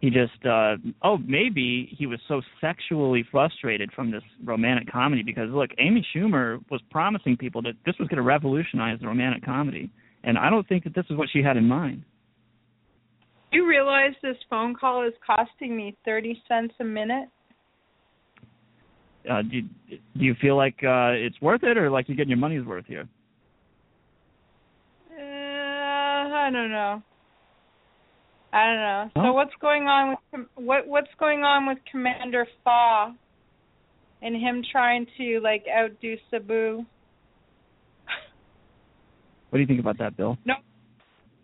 he 0.00 0.10
just 0.10 0.44
uh 0.44 0.76
oh 1.02 1.18
maybe 1.18 1.94
he 1.96 2.06
was 2.06 2.18
so 2.28 2.42
sexually 2.60 3.24
frustrated 3.30 3.90
from 3.92 4.10
this 4.10 4.22
romantic 4.44 4.90
comedy 4.92 5.22
because 5.22 5.48
look, 5.50 5.70
Amy 5.78 6.06
Schumer 6.14 6.60
was 6.70 6.80
promising 6.90 7.36
people 7.36 7.62
that 7.62 7.74
this 7.86 7.94
was 7.98 8.08
going 8.08 8.16
to 8.16 8.22
revolutionize 8.22 8.98
the 9.00 9.06
romantic 9.06 9.44
comedy, 9.44 9.90
and 10.24 10.36
I 10.36 10.50
don't 10.50 10.68
think 10.68 10.84
that 10.84 10.94
this 10.94 11.06
is 11.08 11.16
what 11.16 11.28
she 11.32 11.42
had 11.42 11.56
in 11.56 11.64
mind. 11.64 12.02
You 13.52 13.66
realize 13.66 14.12
this 14.22 14.36
phone 14.50 14.74
call 14.74 15.06
is 15.06 15.14
costing 15.24 15.76
me 15.76 15.96
thirty 16.04 16.42
cents 16.48 16.74
a 16.80 16.84
minute? 16.84 17.28
Uh, 19.28 19.42
do, 19.42 19.62
do 19.90 19.98
you 20.14 20.34
feel 20.40 20.56
like 20.56 20.76
uh, 20.82 21.10
it's 21.12 21.40
worth 21.42 21.62
it, 21.62 21.76
or 21.76 21.90
like 21.90 22.08
you're 22.08 22.16
getting 22.16 22.30
your 22.30 22.38
money's 22.38 22.64
worth 22.64 22.86
here? 22.86 23.08
Uh, 25.12 25.20
I 25.20 26.50
don't 26.52 26.70
know. 26.70 27.02
I 28.52 28.64
don't 28.66 28.76
know. 28.76 29.10
So 29.22 29.32
what's 29.32 29.54
going 29.60 29.84
on 29.84 30.10
with 30.10 30.18
Com- 30.30 30.48
what 30.54 30.86
what's 30.86 31.10
going 31.18 31.40
on 31.44 31.66
with 31.66 31.78
Commander 31.90 32.46
Fa 32.64 33.14
and 34.22 34.34
him 34.34 34.62
trying 34.72 35.06
to 35.18 35.40
like 35.40 35.64
outdo 35.68 36.16
Sabu? 36.30 36.84
What 39.50 39.56
do 39.56 39.60
you 39.60 39.66
think 39.66 39.80
about 39.80 39.98
that, 39.98 40.16
Bill? 40.16 40.36
No, 40.44 40.54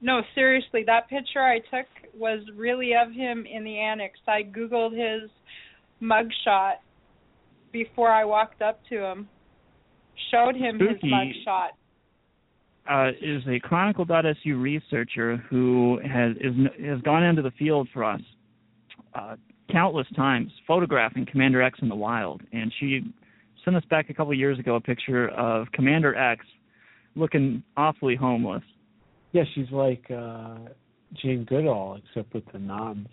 no, 0.03 0.21
seriously, 0.35 0.83
that 0.87 1.09
picture 1.09 1.41
I 1.43 1.59
took 1.61 1.87
was 2.15 2.41
really 2.55 2.93
of 2.95 3.13
him 3.13 3.47
in 3.51 3.65
the 3.65 3.79
annex. 3.79 4.19
I 4.29 4.43
googled 4.43 4.93
his 4.93 5.31
mugshot 6.03 6.75
before 7.73 8.11
I 8.11 8.25
walked 8.25 8.61
up 8.61 8.81
to 8.91 9.03
him. 9.03 9.29
Showed 10.31 10.55
him 10.57 10.79
his 10.79 10.99
Spooky. 10.99 11.11
mugshot. 11.11 11.69
Uh, 12.91 13.09
is 13.21 13.43
a 13.49 13.59
Chronicle.su 13.61 14.57
researcher 14.59 15.37
who 15.49 16.01
has 16.03 16.37
is, 16.37 16.55
has 16.85 17.01
gone 17.03 17.23
into 17.23 17.43
the 17.43 17.51
field 17.53 17.89
for 17.93 18.05
us 18.05 18.21
uh, 19.15 19.37
countless 19.71 20.07
times, 20.15 20.51
photographing 20.67 21.27
Commander 21.31 21.63
X 21.63 21.79
in 21.83 21.89
the 21.89 21.95
wild, 21.95 22.43
and 22.53 22.73
she 22.79 23.01
sent 23.65 23.77
us 23.77 23.85
back 23.89 24.11
a 24.11 24.15
couple 24.15 24.33
of 24.33 24.39
years 24.39 24.59
ago 24.59 24.77
a 24.77 24.81
picture 24.81 25.29
of 25.31 25.67
Commander 25.73 26.15
X 26.15 26.45
looking 27.17 27.63
awfully 27.77 28.17
homeless. 28.17 28.63
Yeah, 29.33 29.45
she's 29.55 29.71
like 29.71 30.05
uh 30.11 30.57
Jane 31.23 31.45
Goodall, 31.45 31.99
except 32.05 32.35
with 32.35 32.45
the 32.53 32.59
noms. 32.59 33.09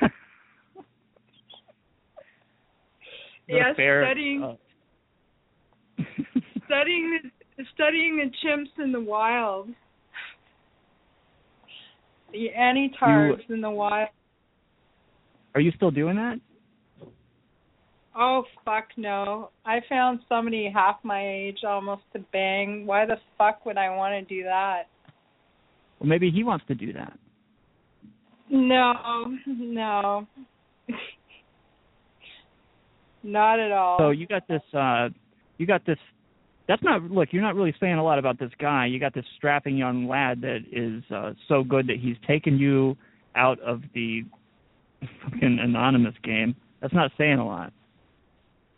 Not 0.00 0.10
a 0.10 0.10
Yes, 3.48 3.76
fair, 3.76 4.04
studying 4.04 4.42
uh, 4.42 4.56
studying 6.66 7.18
the 7.22 7.30
studying 7.74 8.16
the 8.16 8.30
chimps 8.44 8.82
in 8.82 8.92
the 8.92 9.00
wild. 9.00 9.68
The 12.32 12.48
anitars 12.56 13.40
in 13.48 13.60
the 13.60 13.70
wild. 13.70 14.08
Are 15.54 15.60
you 15.60 15.72
still 15.76 15.90
doing 15.90 16.16
that? 16.16 16.38
Oh 18.14 18.44
fuck 18.64 18.88
no. 18.96 19.50
I 19.64 19.78
found 19.88 20.20
somebody 20.28 20.70
half 20.72 20.96
my 21.04 21.26
age 21.26 21.58
almost 21.66 22.02
to 22.12 22.18
bang. 22.32 22.84
Why 22.84 23.06
the 23.06 23.16
fuck 23.38 23.64
would 23.64 23.78
I 23.78 23.94
want 23.94 24.28
to 24.28 24.34
do 24.34 24.42
that? 24.42 24.82
Well, 25.98 26.08
maybe 26.08 26.30
he 26.30 26.42
wants 26.44 26.64
to 26.66 26.74
do 26.74 26.92
that. 26.92 27.16
No, 28.50 28.92
no. 29.46 30.26
Not 33.22 33.60
at 33.60 33.72
all. 33.72 33.98
So 33.98 34.10
you 34.10 34.26
got 34.26 34.46
this 34.48 34.62
uh 34.74 35.08
you 35.58 35.66
got 35.66 35.86
this 35.86 35.98
that's 36.68 36.82
not 36.82 37.02
look, 37.04 37.30
you're 37.32 37.42
not 37.42 37.54
really 37.54 37.74
saying 37.80 37.94
a 37.94 38.04
lot 38.04 38.18
about 38.18 38.38
this 38.38 38.50
guy. 38.60 38.86
You 38.86 39.00
got 39.00 39.14
this 39.14 39.24
strapping 39.36 39.76
young 39.76 40.06
lad 40.06 40.42
that 40.42 40.58
is 40.70 41.02
uh 41.10 41.32
so 41.48 41.64
good 41.64 41.86
that 41.88 41.96
he's 42.00 42.16
taken 42.26 42.58
you 42.58 42.96
out 43.34 43.58
of 43.60 43.80
the 43.94 44.22
fucking 45.24 45.58
anonymous 45.60 46.14
game. 46.22 46.54
That's 46.80 46.94
not 46.94 47.10
saying 47.16 47.38
a 47.38 47.46
lot. 47.46 47.72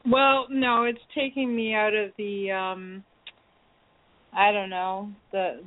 Well, 0.07 0.47
no, 0.49 0.85
it's 0.85 1.01
taking 1.15 1.55
me 1.55 1.75
out 1.75 1.95
of 1.95 2.13
the 2.17 2.53
um 2.53 3.05
I 4.33 4.53
don't 4.53 4.71
know, 4.71 5.11
the 5.33 5.61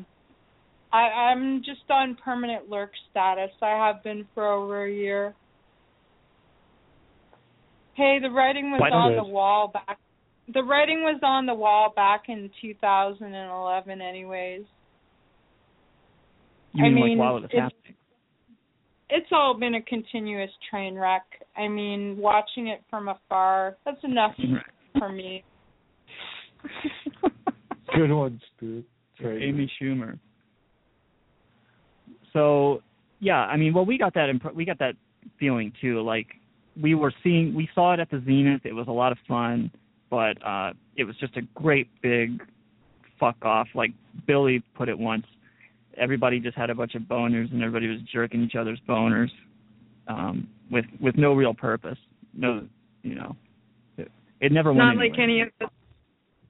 I 0.93 0.97
I'm 0.97 1.59
just 1.59 1.81
on 1.89 2.15
permanent 2.23 2.69
lurk 2.69 2.91
status. 3.11 3.51
I 3.61 3.71
have 3.85 4.01
been 4.01 4.25
for 4.33 4.49
over 4.49 4.85
a 4.85 4.91
year. 4.91 5.35
Hey, 7.95 8.17
the 8.21 8.29
writing 8.29 8.71
was 8.71 8.79
Quite 8.79 8.93
on 8.93 9.11
good. 9.11 9.19
the 9.19 9.23
wall 9.25 9.67
back 9.67 9.99
the 10.51 10.63
writing 10.63 11.03
was 11.03 11.19
on 11.23 11.45
the 11.45 11.53
wall 11.53 11.93
back 11.95 12.23
in 12.27 12.49
2011 12.61 14.01
anyways. 14.01 14.63
You 16.73 16.85
I 16.85 16.89
mean, 16.89 16.95
mean, 16.95 17.17
like 17.17 17.25
while 17.25 17.37
it 17.37 17.41
was 17.43 17.49
it's- 17.51 17.61
happening. 17.63 17.95
It's 19.15 19.27
all 19.31 19.53
been 19.59 19.75
a 19.75 19.81
continuous 19.83 20.49
train 20.71 20.95
wreck. 20.95 21.21
I 21.55 21.67
mean, 21.67 22.17
watching 22.17 22.69
it 22.69 22.81
from 22.89 23.09
afar, 23.09 23.77
that's 23.85 24.03
enough 24.03 24.33
for 24.97 25.09
me. 25.09 25.43
Good 27.95 28.11
one, 28.11 28.41
Spook. 28.57 28.85
Very 29.21 29.47
Amy 29.47 29.71
Schumer. 29.79 30.17
So 32.31 32.81
yeah, 33.19 33.41
I 33.41 33.55
mean, 33.55 33.73
well, 33.73 33.85
we 33.85 33.99
got 33.99 34.15
that 34.15 34.29
imp- 34.29 34.55
we 34.55 34.65
got 34.65 34.79
that 34.79 34.95
feeling 35.39 35.71
too. 35.79 36.01
Like 36.01 36.27
we 36.81 36.95
were 36.95 37.13
seeing, 37.23 37.53
we 37.53 37.69
saw 37.75 37.93
it 37.93 37.99
at 37.99 38.09
the 38.09 38.19
Zenith. 38.25 38.61
It 38.65 38.73
was 38.73 38.87
a 38.87 38.91
lot 38.91 39.11
of 39.11 39.19
fun, 39.27 39.69
but 40.13 40.37
uh 40.45 40.73
it 40.95 41.05
was 41.05 41.15
just 41.19 41.35
a 41.37 41.41
great 41.55 41.89
big 42.03 42.39
fuck 43.19 43.37
off. 43.41 43.67
Like 43.73 43.89
Billy 44.27 44.61
put 44.75 44.87
it 44.87 44.99
once, 44.99 45.25
everybody 45.97 46.39
just 46.39 46.55
had 46.55 46.69
a 46.69 46.75
bunch 46.75 46.93
of 46.93 47.01
boners 47.03 47.51
and 47.51 47.63
everybody 47.63 47.87
was 47.87 47.99
jerking 48.13 48.43
each 48.43 48.53
other's 48.53 48.79
boners, 48.87 49.29
um, 50.07 50.47
with 50.69 50.85
with 51.01 51.17
no 51.17 51.33
real 51.33 51.55
purpose. 51.55 51.97
No, 52.35 52.67
you 53.01 53.15
know, 53.15 53.35
it, 53.97 54.11
it 54.39 54.51
never 54.51 54.69
It's 54.69 54.77
went 54.77 54.89
not 54.89 54.97
like 54.97 55.17
any 55.19 55.41
of 55.41 55.47
us. 55.61 55.69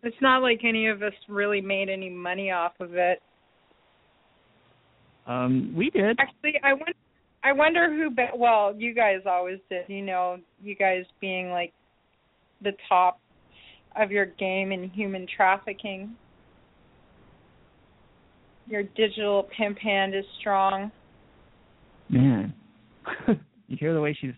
It's 0.04 0.22
not 0.22 0.42
like 0.42 0.60
any 0.66 0.88
of 0.88 1.02
us 1.02 1.14
really 1.30 1.62
made 1.62 1.88
any 1.88 2.10
money 2.10 2.52
off 2.52 2.74
of 2.82 2.96
it. 2.96 3.22
Um, 5.26 5.74
we 5.74 5.90
did. 5.90 6.20
Actually, 6.20 6.60
I 6.62 6.74
wonder. 6.74 6.94
I 7.46 7.54
wonder 7.54 7.94
who. 7.94 8.10
Be- 8.10 8.36
well, 8.36 8.76
you 8.78 8.94
guys 8.94 9.22
always 9.26 9.60
did. 9.70 9.86
You 9.88 10.02
know, 10.02 10.40
you 10.62 10.76
guys 10.76 11.06
being 11.22 11.50
like 11.50 11.72
the 12.62 12.74
top 12.90 13.20
of 14.00 14.12
your 14.12 14.26
game 14.26 14.72
in 14.72 14.90
human 14.90 15.28
trafficking. 15.36 16.16
Your 18.68 18.84
digital 18.84 19.48
pimp 19.58 19.78
hand 19.78 20.16
is 20.16 20.26
strong. 20.40 20.92
Man, 22.10 22.54
you 23.68 23.78
hear 23.78 23.94
the 23.94 24.02
way 24.02 24.18
she's 24.20 24.32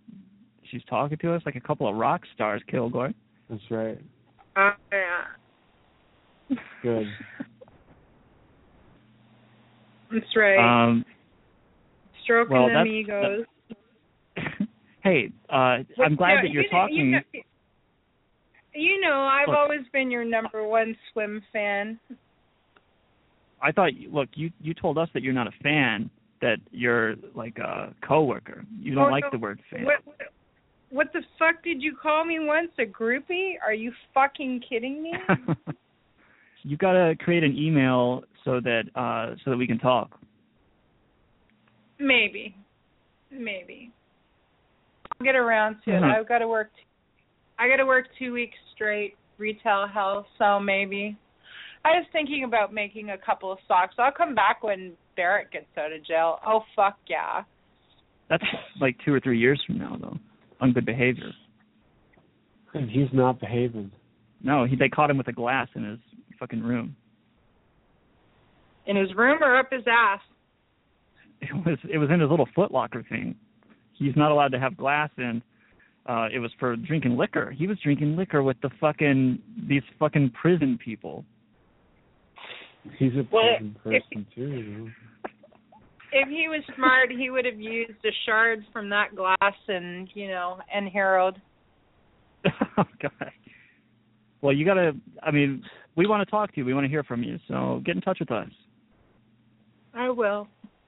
she's 0.71 0.81
talking 0.89 1.17
to 1.19 1.33
us 1.33 1.41
like 1.45 1.55
a 1.55 1.59
couple 1.59 1.87
of 1.87 1.95
rock 1.95 2.21
stars, 2.33 2.61
Kilgore. 2.69 3.11
That's 3.49 3.61
right. 3.69 3.99
Oh 4.57 4.71
yeah. 4.91 6.57
Good. 6.81 7.07
That's 10.11 10.35
right. 10.35 10.57
Um, 10.85 11.05
Stroking 12.23 12.53
well, 12.57 12.67
them 12.67 12.87
that's- 12.87 12.87
egos. 12.87 13.45
hey, 15.03 15.31
uh, 15.49 15.77
I'm 16.03 16.15
glad 16.15 16.35
Yeah, 16.35 16.41
that 16.43 16.51
you're 16.51 16.63
you 16.63 16.69
talking. 16.69 16.95
You 16.97 17.11
know, 17.11 17.41
you 18.75 18.99
know, 19.01 19.21
I've 19.21 19.47
Look. 19.47 19.57
always 19.57 19.81
been 19.93 20.11
your 20.11 20.23
number 20.25 20.67
one 20.67 20.95
swim 21.11 21.41
fan. 21.53 21.99
I 23.61 23.71
thought, 23.71 23.91
look, 24.11 24.29
you 24.35 24.51
you 24.61 24.73
told 24.73 24.97
us 24.97 25.09
that 25.13 25.23
you're 25.23 25.33
not 25.33 25.47
a 25.47 25.53
fan, 25.63 26.09
that 26.41 26.57
you're 26.71 27.15
like 27.33 27.57
a 27.57 27.93
coworker. 28.07 28.63
You 28.79 28.93
don't 28.95 29.07
Oh, 29.07 29.11
like 29.11 29.23
no. 29.23 29.29
the 29.31 29.37
word 29.39 29.59
fan. 29.71 29.85
What, 29.85 30.05
what 30.05 30.17
what 30.89 31.13
the 31.13 31.21
fuck 31.39 31.63
did 31.63 31.81
you 31.81 31.95
call 31.99 32.25
me 32.25 32.37
once? 32.39 32.69
A 32.79 32.85
groupie? 32.85 33.53
Are 33.65 33.73
you 33.73 33.91
fucking 34.13 34.61
kidding 34.69 35.01
me? 35.01 35.13
You've 36.63 36.79
got 36.79 36.93
to 36.93 37.15
create 37.19 37.43
an 37.43 37.55
email 37.57 38.23
so 38.43 38.59
that 38.59 38.83
uh 38.95 39.35
so 39.43 39.51
that 39.51 39.57
we 39.57 39.67
can 39.67 39.79
talk. 39.79 40.19
Maybe, 41.99 42.55
maybe. 43.31 43.91
I'll 45.19 45.25
get 45.25 45.35
around 45.35 45.77
to 45.85 45.95
it. 45.95 46.03
I've 46.03 46.27
got 46.27 46.39
to 46.39 46.47
work. 46.47 46.69
I 47.57 47.69
got 47.69 47.77
to 47.77 47.85
work 47.85 48.05
two 48.19 48.33
weeks 48.33 48.55
straight 48.73 49.15
retail 49.37 49.87
health, 49.87 50.25
so 50.37 50.59
maybe. 50.59 51.17
I 51.83 51.89
was 51.89 52.05
thinking 52.11 52.43
about 52.43 52.73
making 52.73 53.11
a 53.11 53.17
couple 53.17 53.51
of 53.51 53.59
socks. 53.67 53.95
I'll 53.99 54.11
come 54.11 54.33
back 54.33 54.63
when 54.63 54.93
Barrett 55.15 55.51
gets 55.51 55.65
out 55.77 55.93
of 55.93 56.05
jail. 56.05 56.39
Oh 56.45 56.61
fuck 56.75 56.97
yeah! 57.07 57.43
That's 58.29 58.43
like 58.81 58.97
two 59.05 59.13
or 59.13 59.19
three 59.19 59.39
years 59.39 59.61
from 59.65 59.77
now, 59.77 59.97
though. 60.01 60.17
On 60.61 60.73
good 60.73 60.85
behavior. 60.85 61.31
And 62.73 62.89
he's 62.89 63.07
not 63.13 63.39
behaving. 63.39 63.91
No, 64.41 64.65
he 64.65 64.75
they 64.75 64.89
caught 64.89 65.09
him 65.09 65.17
with 65.17 65.27
a 65.27 65.33
glass 65.33 65.67
in 65.75 65.83
his 65.83 65.99
fucking 66.39 66.61
room. 66.61 66.95
In 68.85 68.95
his 68.95 69.13
room 69.15 69.39
or 69.41 69.57
up 69.57 69.71
his 69.71 69.83
ass? 69.87 70.19
It 71.41 71.53
was 71.65 71.77
it 71.91 71.97
was 71.97 72.09
in 72.11 72.19
his 72.19 72.29
little 72.29 72.47
Foot 72.55 72.71
Locker 72.71 73.05
thing. 73.07 73.35
He's 73.93 74.15
not 74.15 74.31
allowed 74.31 74.51
to 74.51 74.59
have 74.59 74.75
glass 74.75 75.09
in. 75.17 75.41
Uh, 76.05 76.27
it 76.31 76.39
was 76.39 76.51
for 76.59 76.75
drinking 76.75 77.17
liquor. 77.17 77.51
He 77.51 77.65
was 77.67 77.77
drinking 77.83 78.15
liquor 78.15 78.43
with 78.43 78.57
the 78.61 78.69
fucking 78.79 79.39
these 79.67 79.81
fucking 79.99 80.31
prison 80.39 80.77
people. 80.83 81.25
He's 82.97 83.13
a 83.13 83.25
Well, 83.31 83.43
prison 83.57 83.75
if- 83.85 84.03
person 84.03 84.25
too. 84.35 84.91
If 86.17 86.29
he 86.29 86.47
was 86.47 86.61
smart, 86.75 87.11
he 87.11 87.29
would 87.29 87.43
have 87.43 87.59
used 87.59 88.01
the 88.01 88.11
shards 88.25 88.63
from 88.71 88.87
that 88.89 89.15
glass 89.15 89.55
and 89.67 90.07
you 90.13 90.27
know 90.29 90.59
and 90.73 90.87
Harold. 90.87 91.37
oh 92.77 92.83
God. 93.01 93.31
Well, 94.41 94.53
you 94.53 94.63
gotta. 94.63 94.95
I 95.23 95.31
mean, 95.31 95.63
we 95.97 96.05
want 96.07 96.25
to 96.25 96.29
talk 96.29 96.51
to 96.53 96.57
you. 96.57 96.65
We 96.65 96.73
want 96.73 96.85
to 96.85 96.89
hear 96.89 97.03
from 97.03 97.23
you. 97.23 97.37
So 97.47 97.81
get 97.83 97.95
in 97.95 98.01
touch 98.01 98.19
with 98.19 98.31
us. 98.31 98.49
I 99.93 100.09
will. 100.09 100.47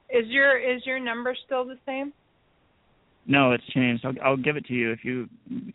Is 0.10 0.28
your 0.28 0.58
is 0.60 0.86
your 0.86 1.00
number 1.00 1.36
still 1.46 1.66
the 1.66 1.78
same? 1.86 2.14
No, 3.28 3.52
it's 3.52 3.64
changed. 3.74 4.06
I'll, 4.06 4.14
I'll 4.24 4.38
give 4.38 4.56
it 4.56 4.66
to 4.68 4.74
you 4.74 4.92
if 4.92 5.00
you 5.04 5.28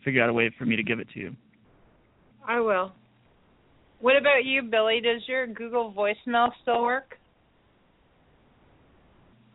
figure 0.03 0.23
out 0.23 0.29
a 0.29 0.33
way 0.33 0.51
for 0.57 0.65
me 0.65 0.75
to 0.75 0.83
give 0.83 0.99
it 0.99 1.07
to 1.13 1.19
you. 1.19 1.35
I 2.47 2.59
will. 2.59 2.91
What 4.01 4.17
about 4.17 4.43
you, 4.43 4.63
Billy? 4.63 4.99
Does 5.01 5.21
your 5.27 5.47
Google 5.47 5.93
voicemail 5.93 6.49
still 6.61 6.81
work? 6.81 7.15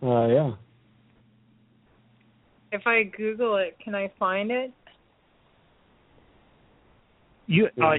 Uh, 0.03 0.27
yeah. 0.29 0.51
If 2.71 2.83
I 2.87 3.03
Google 3.03 3.57
it, 3.57 3.77
can 3.83 3.95
I 3.95 4.13
find 4.19 4.51
it? 4.51 4.73
You 7.47 7.69
uh, 7.83 7.95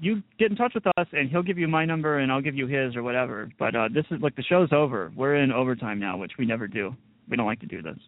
you 0.00 0.22
get 0.38 0.50
in 0.50 0.56
touch 0.56 0.72
with 0.74 0.86
us, 0.96 1.06
and 1.12 1.30
he'll 1.30 1.42
give 1.42 1.58
you 1.58 1.68
my 1.68 1.84
number, 1.84 2.18
and 2.18 2.32
I'll 2.32 2.40
give 2.40 2.54
you 2.54 2.66
his 2.66 2.96
or 2.96 3.02
whatever. 3.02 3.50
But 3.58 3.76
uh 3.76 3.88
this 3.92 4.06
is 4.10 4.20
like 4.22 4.34
the 4.34 4.42
show's 4.42 4.70
over. 4.72 5.12
We're 5.14 5.36
in 5.36 5.52
overtime 5.52 6.00
now, 6.00 6.16
which 6.16 6.32
we 6.38 6.46
never 6.46 6.66
do. 6.66 6.94
We 7.28 7.36
don't 7.36 7.46
like 7.46 7.60
to 7.60 7.66
do 7.66 7.82
this. 7.82 7.98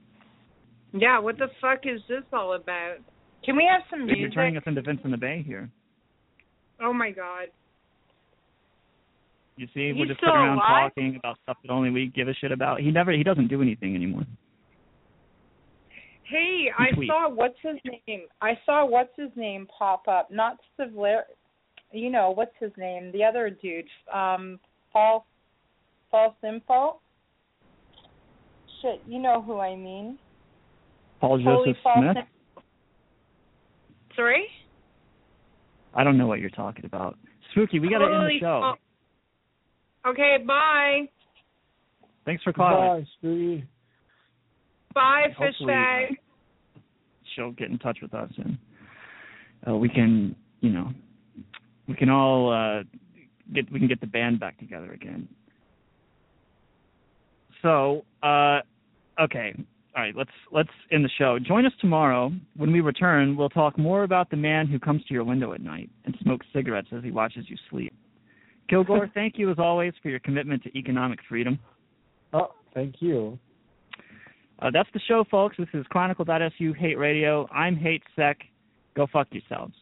Yeah, 0.92 1.18
what 1.18 1.38
the 1.38 1.48
fuck 1.60 1.80
is 1.84 2.00
this 2.08 2.22
all 2.32 2.54
about? 2.54 2.96
Can 3.44 3.56
we 3.56 3.68
have 3.70 3.82
some 3.90 4.06
music? 4.06 4.20
You're 4.20 4.30
turning 4.30 4.56
us 4.56 4.62
into 4.66 4.82
Vince 4.82 5.00
in 5.04 5.10
the 5.10 5.16
Bay 5.16 5.44
here. 5.46 5.70
Oh 6.82 6.92
my 6.92 7.10
god. 7.10 7.48
You 9.56 9.66
see, 9.72 9.88
He's 9.88 9.96
we're 9.96 10.06
just 10.06 10.20
sitting 10.20 10.34
around 10.34 10.58
alive? 10.58 10.90
talking 10.90 11.16
about 11.16 11.38
stuff 11.42 11.56
that 11.62 11.72
only 11.72 11.90
we 11.90 12.12
give 12.14 12.28
a 12.28 12.34
shit 12.34 12.52
about. 12.52 12.80
He 12.80 12.90
never, 12.90 13.12
he 13.12 13.22
doesn't 13.22 13.48
do 13.48 13.62
anything 13.62 13.94
anymore. 13.94 14.24
Hey, 16.24 16.66
I 16.76 16.88
saw 17.06 17.30
what's 17.30 17.54
his 17.62 17.76
name? 17.84 18.22
I 18.42 18.58
saw 18.66 18.84
what's 18.84 19.12
his 19.16 19.30
name 19.36 19.66
pop 19.78 20.08
up. 20.08 20.30
Not 20.30 20.58
Sivler, 20.78 21.20
you 21.92 22.10
know 22.10 22.32
what's 22.34 22.54
his 22.58 22.72
name? 22.76 23.12
The 23.12 23.22
other 23.24 23.48
dude, 23.48 23.86
um, 24.12 24.58
false, 24.92 25.24
false 26.10 26.34
info. 26.46 26.98
Shit, 28.82 29.00
you 29.06 29.20
know 29.20 29.40
who 29.40 29.58
I 29.58 29.76
mean. 29.76 30.18
Paul 31.20 31.38
Joseph 31.38 31.76
false 31.82 31.98
Smith. 31.98 32.16
info. 32.16 32.62
Sorry. 34.14 34.46
I 35.94 36.04
don't 36.04 36.18
know 36.18 36.26
what 36.26 36.40
you're 36.40 36.50
talking 36.50 36.84
about. 36.84 37.16
Spooky, 37.52 37.80
we 37.80 37.88
got 37.88 37.98
to 37.98 38.04
end 38.06 38.26
the 38.26 38.38
show. 38.40 38.74
fa- 38.74 40.10
Okay, 40.10 40.36
bye. 40.46 41.08
Thanks 42.24 42.42
for 42.42 42.52
calling. 42.52 43.02
Bye, 43.02 43.08
Spooky. 43.18 43.64
Bye, 44.94 45.24
fish 45.28 45.36
Hopefully, 45.38 45.72
bag. 45.72 46.16
She'll 47.34 47.52
get 47.52 47.70
in 47.70 47.78
touch 47.78 47.98
with 48.02 48.14
us, 48.14 48.30
and 48.38 48.56
uh, 49.68 49.76
we 49.76 49.88
can, 49.88 50.34
you 50.60 50.70
know, 50.70 50.90
we 51.88 51.94
can 51.94 52.08
all 52.08 52.52
uh, 52.52 52.82
get 53.52 53.70
we 53.70 53.78
can 53.78 53.88
get 53.88 54.00
the 54.00 54.06
band 54.06 54.40
back 54.40 54.58
together 54.58 54.92
again. 54.92 55.28
So, 57.62 58.04
uh, 58.22 58.60
okay, 59.20 59.54
all 59.96 60.02
right, 60.02 60.14
let's 60.14 60.30
let's 60.52 60.68
end 60.92 61.04
the 61.04 61.10
show. 61.16 61.38
Join 61.38 61.64
us 61.64 61.72
tomorrow 61.80 62.30
when 62.56 62.70
we 62.70 62.80
return. 62.80 63.34
We'll 63.34 63.48
talk 63.48 63.78
more 63.78 64.02
about 64.02 64.28
the 64.28 64.36
man 64.36 64.66
who 64.66 64.78
comes 64.78 65.02
to 65.04 65.14
your 65.14 65.24
window 65.24 65.54
at 65.54 65.62
night 65.62 65.88
and 66.04 66.14
smokes 66.22 66.46
cigarettes 66.54 66.88
as 66.94 67.02
he 67.02 67.10
watches 67.10 67.46
you 67.48 67.56
sleep. 67.70 67.94
Kilgoar, 68.70 69.10
thank 69.14 69.38
you 69.38 69.50
as 69.50 69.58
always 69.58 69.94
for 70.02 70.10
your 70.10 70.18
commitment 70.18 70.62
to 70.64 70.78
economic 70.78 71.20
freedom. 71.26 71.58
Oh, 72.34 72.52
thank 72.74 72.96
you. 73.00 73.38
Uh, 74.58 74.70
that's 74.70 74.88
the 74.92 75.00
show, 75.08 75.24
folks. 75.30 75.56
This 75.58 75.68
is 75.72 75.86
Chronicle.su 75.88 76.72
Hate 76.74 76.98
Radio. 76.98 77.48
I'm 77.50 77.76
Hate 77.76 78.02
Sec. 78.14 78.38
Go 78.94 79.06
fuck 79.10 79.28
yourselves. 79.30 79.74